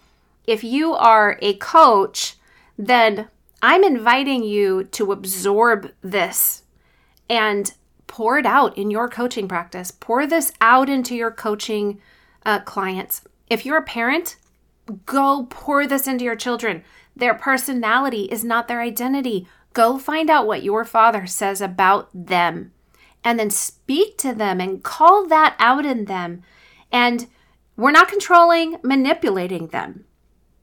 If 0.46 0.62
you 0.62 0.92
are 0.94 1.38
a 1.40 1.54
coach, 1.54 2.36
then 2.76 3.28
I'm 3.62 3.82
inviting 3.82 4.42
you 4.42 4.84
to 4.84 5.12
absorb 5.12 5.92
this 6.02 6.64
and 7.30 7.72
pour 8.06 8.38
it 8.38 8.46
out 8.46 8.76
in 8.76 8.90
your 8.90 9.08
coaching 9.08 9.48
practice. 9.48 9.90
Pour 9.90 10.26
this 10.26 10.52
out 10.60 10.88
into 10.88 11.14
your 11.14 11.30
coaching 11.30 12.00
uh, 12.44 12.60
clients. 12.60 13.22
If 13.48 13.64
you're 13.64 13.78
a 13.78 13.82
parent, 13.82 14.36
go 15.06 15.46
pour 15.50 15.86
this 15.86 16.06
into 16.06 16.24
your 16.24 16.36
children. 16.36 16.84
Their 17.16 17.34
personality 17.34 18.24
is 18.24 18.44
not 18.44 18.68
their 18.68 18.80
identity. 18.80 19.46
Go 19.72 19.98
find 19.98 20.30
out 20.30 20.46
what 20.46 20.62
your 20.62 20.84
father 20.84 21.26
says 21.26 21.60
about 21.60 22.08
them 22.14 22.72
and 23.24 23.38
then 23.38 23.50
speak 23.50 24.18
to 24.18 24.34
them 24.34 24.60
and 24.60 24.84
call 24.84 25.26
that 25.26 25.56
out 25.58 25.86
in 25.86 26.04
them. 26.04 26.42
And 26.92 27.26
we're 27.76 27.90
not 27.90 28.08
controlling, 28.08 28.76
manipulating 28.82 29.68
them. 29.68 30.04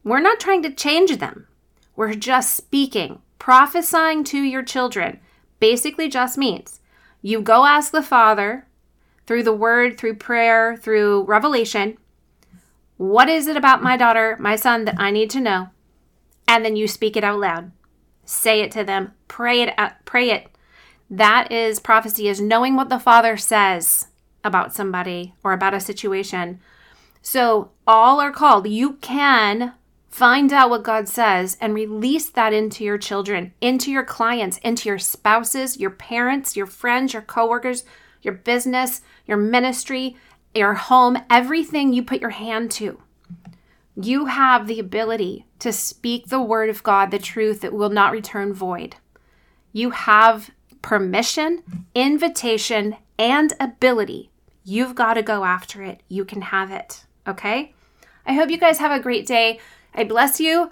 We're 0.03 0.21
not 0.21 0.39
trying 0.39 0.63
to 0.63 0.73
change 0.73 1.17
them. 1.17 1.47
We're 1.95 2.13
just 2.13 2.55
speaking. 2.55 3.21
Prophesying 3.39 4.23
to 4.25 4.37
your 4.37 4.63
children 4.63 5.19
basically 5.59 6.07
just 6.07 6.37
means 6.37 6.79
you 7.21 7.41
go 7.41 7.65
ask 7.65 7.91
the 7.91 8.03
Father 8.03 8.67
through 9.25 9.43
the 9.43 9.53
word, 9.53 9.97
through 9.97 10.15
prayer, 10.15 10.77
through 10.77 11.23
revelation, 11.23 11.97
what 12.97 13.29
is 13.29 13.47
it 13.47 13.57
about 13.57 13.83
my 13.83 13.97
daughter, 13.97 14.37
my 14.39 14.55
son 14.55 14.85
that 14.85 14.99
I 14.99 15.11
need 15.11 15.29
to 15.31 15.39
know? 15.39 15.69
And 16.47 16.63
then 16.63 16.75
you 16.75 16.87
speak 16.87 17.15
it 17.15 17.23
out 17.23 17.39
loud. 17.39 17.71
Say 18.25 18.61
it 18.61 18.71
to 18.71 18.83
them. 18.83 19.13
Pray 19.27 19.61
it 19.61 19.73
out, 19.77 19.93
pray 20.05 20.29
it 20.29 20.51
that 21.11 21.51
is 21.51 21.81
prophecy, 21.81 22.29
is 22.29 22.39
knowing 22.39 22.75
what 22.75 22.87
the 22.87 22.97
Father 22.97 23.35
says 23.35 24.07
about 24.45 24.73
somebody 24.73 25.33
or 25.43 25.51
about 25.51 25.73
a 25.73 25.79
situation. 25.81 26.61
So 27.21 27.71
all 27.85 28.21
are 28.21 28.31
called. 28.31 28.67
You 28.67 28.93
can 28.93 29.73
find 30.11 30.51
out 30.51 30.69
what 30.69 30.83
God 30.83 31.07
says 31.07 31.57
and 31.61 31.73
release 31.73 32.29
that 32.29 32.53
into 32.53 32.83
your 32.83 32.97
children, 32.97 33.53
into 33.61 33.91
your 33.91 34.03
clients, 34.03 34.57
into 34.59 34.89
your 34.89 34.99
spouses, 34.99 35.79
your 35.79 35.89
parents, 35.89 36.55
your 36.55 36.65
friends, 36.67 37.13
your 37.13 37.21
coworkers, 37.21 37.85
your 38.21 38.33
business, 38.33 39.01
your 39.25 39.37
ministry, 39.37 40.17
your 40.53 40.73
home, 40.73 41.17
everything 41.29 41.93
you 41.93 42.03
put 42.03 42.21
your 42.21 42.31
hand 42.31 42.69
to. 42.71 42.99
You 43.95 44.25
have 44.25 44.67
the 44.67 44.79
ability 44.79 45.45
to 45.59 45.71
speak 45.71 46.27
the 46.27 46.41
word 46.41 46.69
of 46.69 46.83
God, 46.83 47.11
the 47.11 47.19
truth 47.19 47.61
that 47.61 47.73
will 47.73 47.89
not 47.89 48.11
return 48.11 48.53
void. 48.53 48.97
You 49.71 49.91
have 49.91 50.51
permission, 50.81 51.63
invitation, 51.95 52.97
and 53.17 53.53
ability. 53.59 54.29
You've 54.63 54.95
got 54.95 55.13
to 55.15 55.23
go 55.23 55.45
after 55.45 55.83
it. 55.83 56.01
You 56.09 56.25
can 56.25 56.41
have 56.41 56.71
it. 56.71 57.05
Okay? 57.27 57.73
I 58.25 58.33
hope 58.33 58.49
you 58.49 58.57
guys 58.57 58.79
have 58.79 58.91
a 58.91 59.01
great 59.01 59.25
day. 59.25 59.59
I 59.93 60.03
bless 60.03 60.39
you 60.39 60.71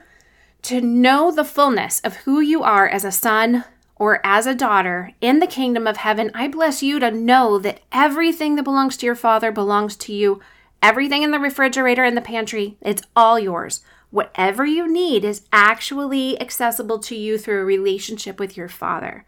to 0.64 0.82
know 0.82 1.32
the 1.32 1.46
fullness 1.46 2.00
of 2.02 2.18
who 2.18 2.40
you 2.40 2.64
are 2.64 2.88
as 2.88 3.04
a 3.04 3.12
son 3.12 3.66
or 3.96 4.26
as 4.26 4.46
a 4.46 4.56
daughter 4.56 5.12
in 5.22 5.40
the 5.40 5.48
kingdom 5.48 5.86
of 5.86 5.98
heaven. 5.98 6.32
I 6.34 6.48
bless 6.48 6.82
you 6.82 7.00
to 7.00 7.12
know 7.12 7.60
that 7.60 7.82
everything 7.92 8.56
that 8.56 8.64
belongs 8.64 8.98
to 8.98 9.06
your 9.06 9.16
father 9.16 9.52
belongs 9.52 9.96
to 9.98 10.14
you. 10.14 10.40
Everything 10.82 11.24
in 11.24 11.32
the 11.32 11.40
refrigerator 11.40 12.06
and 12.06 12.16
the 12.16 12.22
pantry, 12.22 12.78
it's 12.82 13.04
all 13.16 13.38
yours. 13.38 13.82
Whatever 14.12 14.66
you 14.66 14.92
need 14.92 15.24
is 15.26 15.44
actually 15.52 16.40
accessible 16.42 17.00
to 17.00 17.16
you 17.16 17.38
through 17.38 17.62
a 17.62 17.66
relationship 17.66 18.40
with 18.40 18.56
your 18.56 18.70
father. 18.70 19.26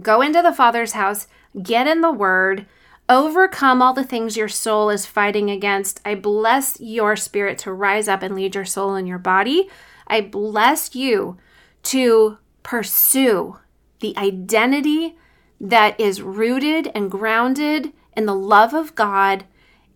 Go 0.00 0.22
into 0.22 0.40
the 0.40 0.54
Father's 0.54 0.92
house, 0.92 1.26
get 1.60 1.86
in 1.86 2.00
the 2.00 2.12
Word, 2.12 2.66
overcome 3.08 3.82
all 3.82 3.92
the 3.92 4.04
things 4.04 4.36
your 4.36 4.48
soul 4.48 4.90
is 4.90 5.06
fighting 5.06 5.50
against. 5.50 6.00
I 6.04 6.14
bless 6.14 6.80
your 6.80 7.16
spirit 7.16 7.58
to 7.58 7.72
rise 7.72 8.08
up 8.08 8.22
and 8.22 8.34
lead 8.34 8.54
your 8.54 8.64
soul 8.64 8.94
and 8.94 9.06
your 9.06 9.18
body. 9.18 9.68
I 10.06 10.20
bless 10.20 10.94
you 10.94 11.36
to 11.84 12.38
pursue 12.62 13.58
the 14.00 14.16
identity 14.16 15.16
that 15.60 15.98
is 15.98 16.22
rooted 16.22 16.90
and 16.94 17.10
grounded 17.10 17.92
in 18.16 18.26
the 18.26 18.34
love 18.34 18.74
of 18.74 18.94
God 18.94 19.44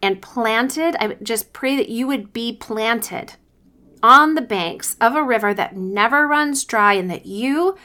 and 0.03 0.23
planted. 0.23 0.97
I 1.01 1.15
just 1.23 1.53
pray 1.53 1.77
that 1.77 1.89
you 1.89 2.07
would 2.07 2.33
be 2.33 2.53
planted 2.53 3.35
on 4.03 4.35
the 4.35 4.43
banks 4.43 4.97
of 5.01 5.15
a 5.15 5.23
river 5.23 5.53
that 5.55 5.77
never 5.77 6.27
runs 6.27 6.65
dry 6.65 6.95
and 6.95 7.11
that 7.11 7.27
you 7.27 7.77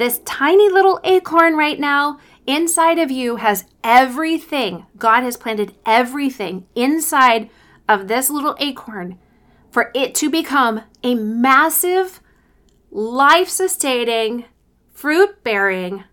this 0.00 0.20
tiny 0.24 0.70
little 0.70 0.98
acorn 1.04 1.54
right 1.54 1.78
now 1.78 2.18
inside 2.46 2.98
of 2.98 3.10
you 3.10 3.36
has 3.36 3.66
everything. 3.84 4.86
God 4.96 5.22
has 5.24 5.36
planted 5.36 5.74
everything 5.84 6.66
inside 6.74 7.50
of 7.86 8.08
this 8.08 8.30
little 8.30 8.56
acorn 8.58 9.18
for 9.70 9.90
it 9.94 10.14
to 10.14 10.30
become 10.30 10.80
a 11.02 11.14
massive, 11.14 12.20
life 12.90 13.50
sustaining, 13.50 14.46
fruit 14.90 15.44
bearing 15.44 16.04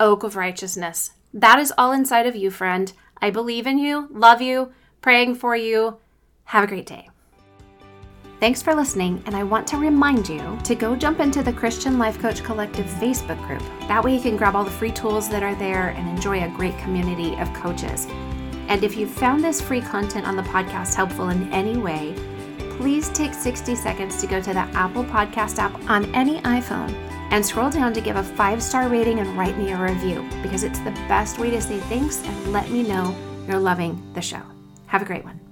oak 0.00 0.22
of 0.22 0.34
righteousness. 0.34 1.10
That 1.34 1.58
is 1.58 1.74
all 1.76 1.92
inside 1.92 2.26
of 2.26 2.34
you, 2.34 2.50
friend. 2.50 2.90
I 3.20 3.28
believe 3.28 3.66
in 3.66 3.78
you, 3.78 4.08
love 4.10 4.40
you, 4.40 4.72
praying 5.02 5.34
for 5.34 5.54
you. 5.54 5.98
Have 6.44 6.64
a 6.64 6.66
great 6.66 6.86
day. 6.86 7.10
Thanks 8.40 8.62
for 8.62 8.74
listening, 8.74 9.22
and 9.26 9.36
I 9.36 9.42
want 9.42 9.66
to 9.66 9.76
remind 9.76 10.26
you 10.26 10.58
to 10.64 10.74
go 10.74 10.96
jump 10.96 11.20
into 11.20 11.42
the 11.42 11.52
Christian 11.52 11.98
Life 11.98 12.18
Coach 12.18 12.42
Collective 12.42 12.86
Facebook 12.86 13.36
group. 13.46 13.62
That 13.86 14.02
way, 14.02 14.14
you 14.14 14.20
can 14.22 14.38
grab 14.38 14.56
all 14.56 14.64
the 14.64 14.70
free 14.70 14.92
tools 14.92 15.28
that 15.28 15.42
are 15.42 15.54
there 15.56 15.90
and 15.90 16.08
enjoy 16.08 16.42
a 16.42 16.56
great 16.56 16.76
community 16.78 17.36
of 17.36 17.52
coaches. 17.52 18.06
And 18.68 18.82
if 18.82 18.96
you 18.96 19.06
found 19.06 19.44
this 19.44 19.60
free 19.60 19.82
content 19.82 20.26
on 20.26 20.36
the 20.36 20.42
podcast 20.42 20.94
helpful 20.94 21.28
in 21.28 21.52
any 21.52 21.76
way, 21.76 22.14
please 22.78 23.10
take 23.10 23.34
60 23.34 23.74
seconds 23.74 24.18
to 24.22 24.26
go 24.26 24.40
to 24.40 24.54
the 24.54 24.60
Apple 24.60 25.04
Podcast 25.04 25.58
app 25.58 25.74
on 25.90 26.06
any 26.14 26.40
iPhone 26.40 26.94
and 27.32 27.44
scroll 27.44 27.68
down 27.68 27.92
to 27.92 28.00
give 28.00 28.16
a 28.16 28.24
five 28.24 28.62
star 28.62 28.88
rating 28.88 29.18
and 29.18 29.36
write 29.36 29.58
me 29.58 29.72
a 29.72 29.76
review 29.76 30.26
because 30.42 30.62
it's 30.62 30.78
the 30.78 30.92
best 31.08 31.38
way 31.38 31.50
to 31.50 31.60
say 31.60 31.78
thanks 31.78 32.24
and 32.24 32.52
let 32.54 32.70
me 32.70 32.84
know 32.84 33.14
you're 33.46 33.58
loving 33.58 34.02
the 34.14 34.22
show. 34.22 34.40
Have 34.86 35.02
a 35.02 35.04
great 35.04 35.24
one. 35.26 35.49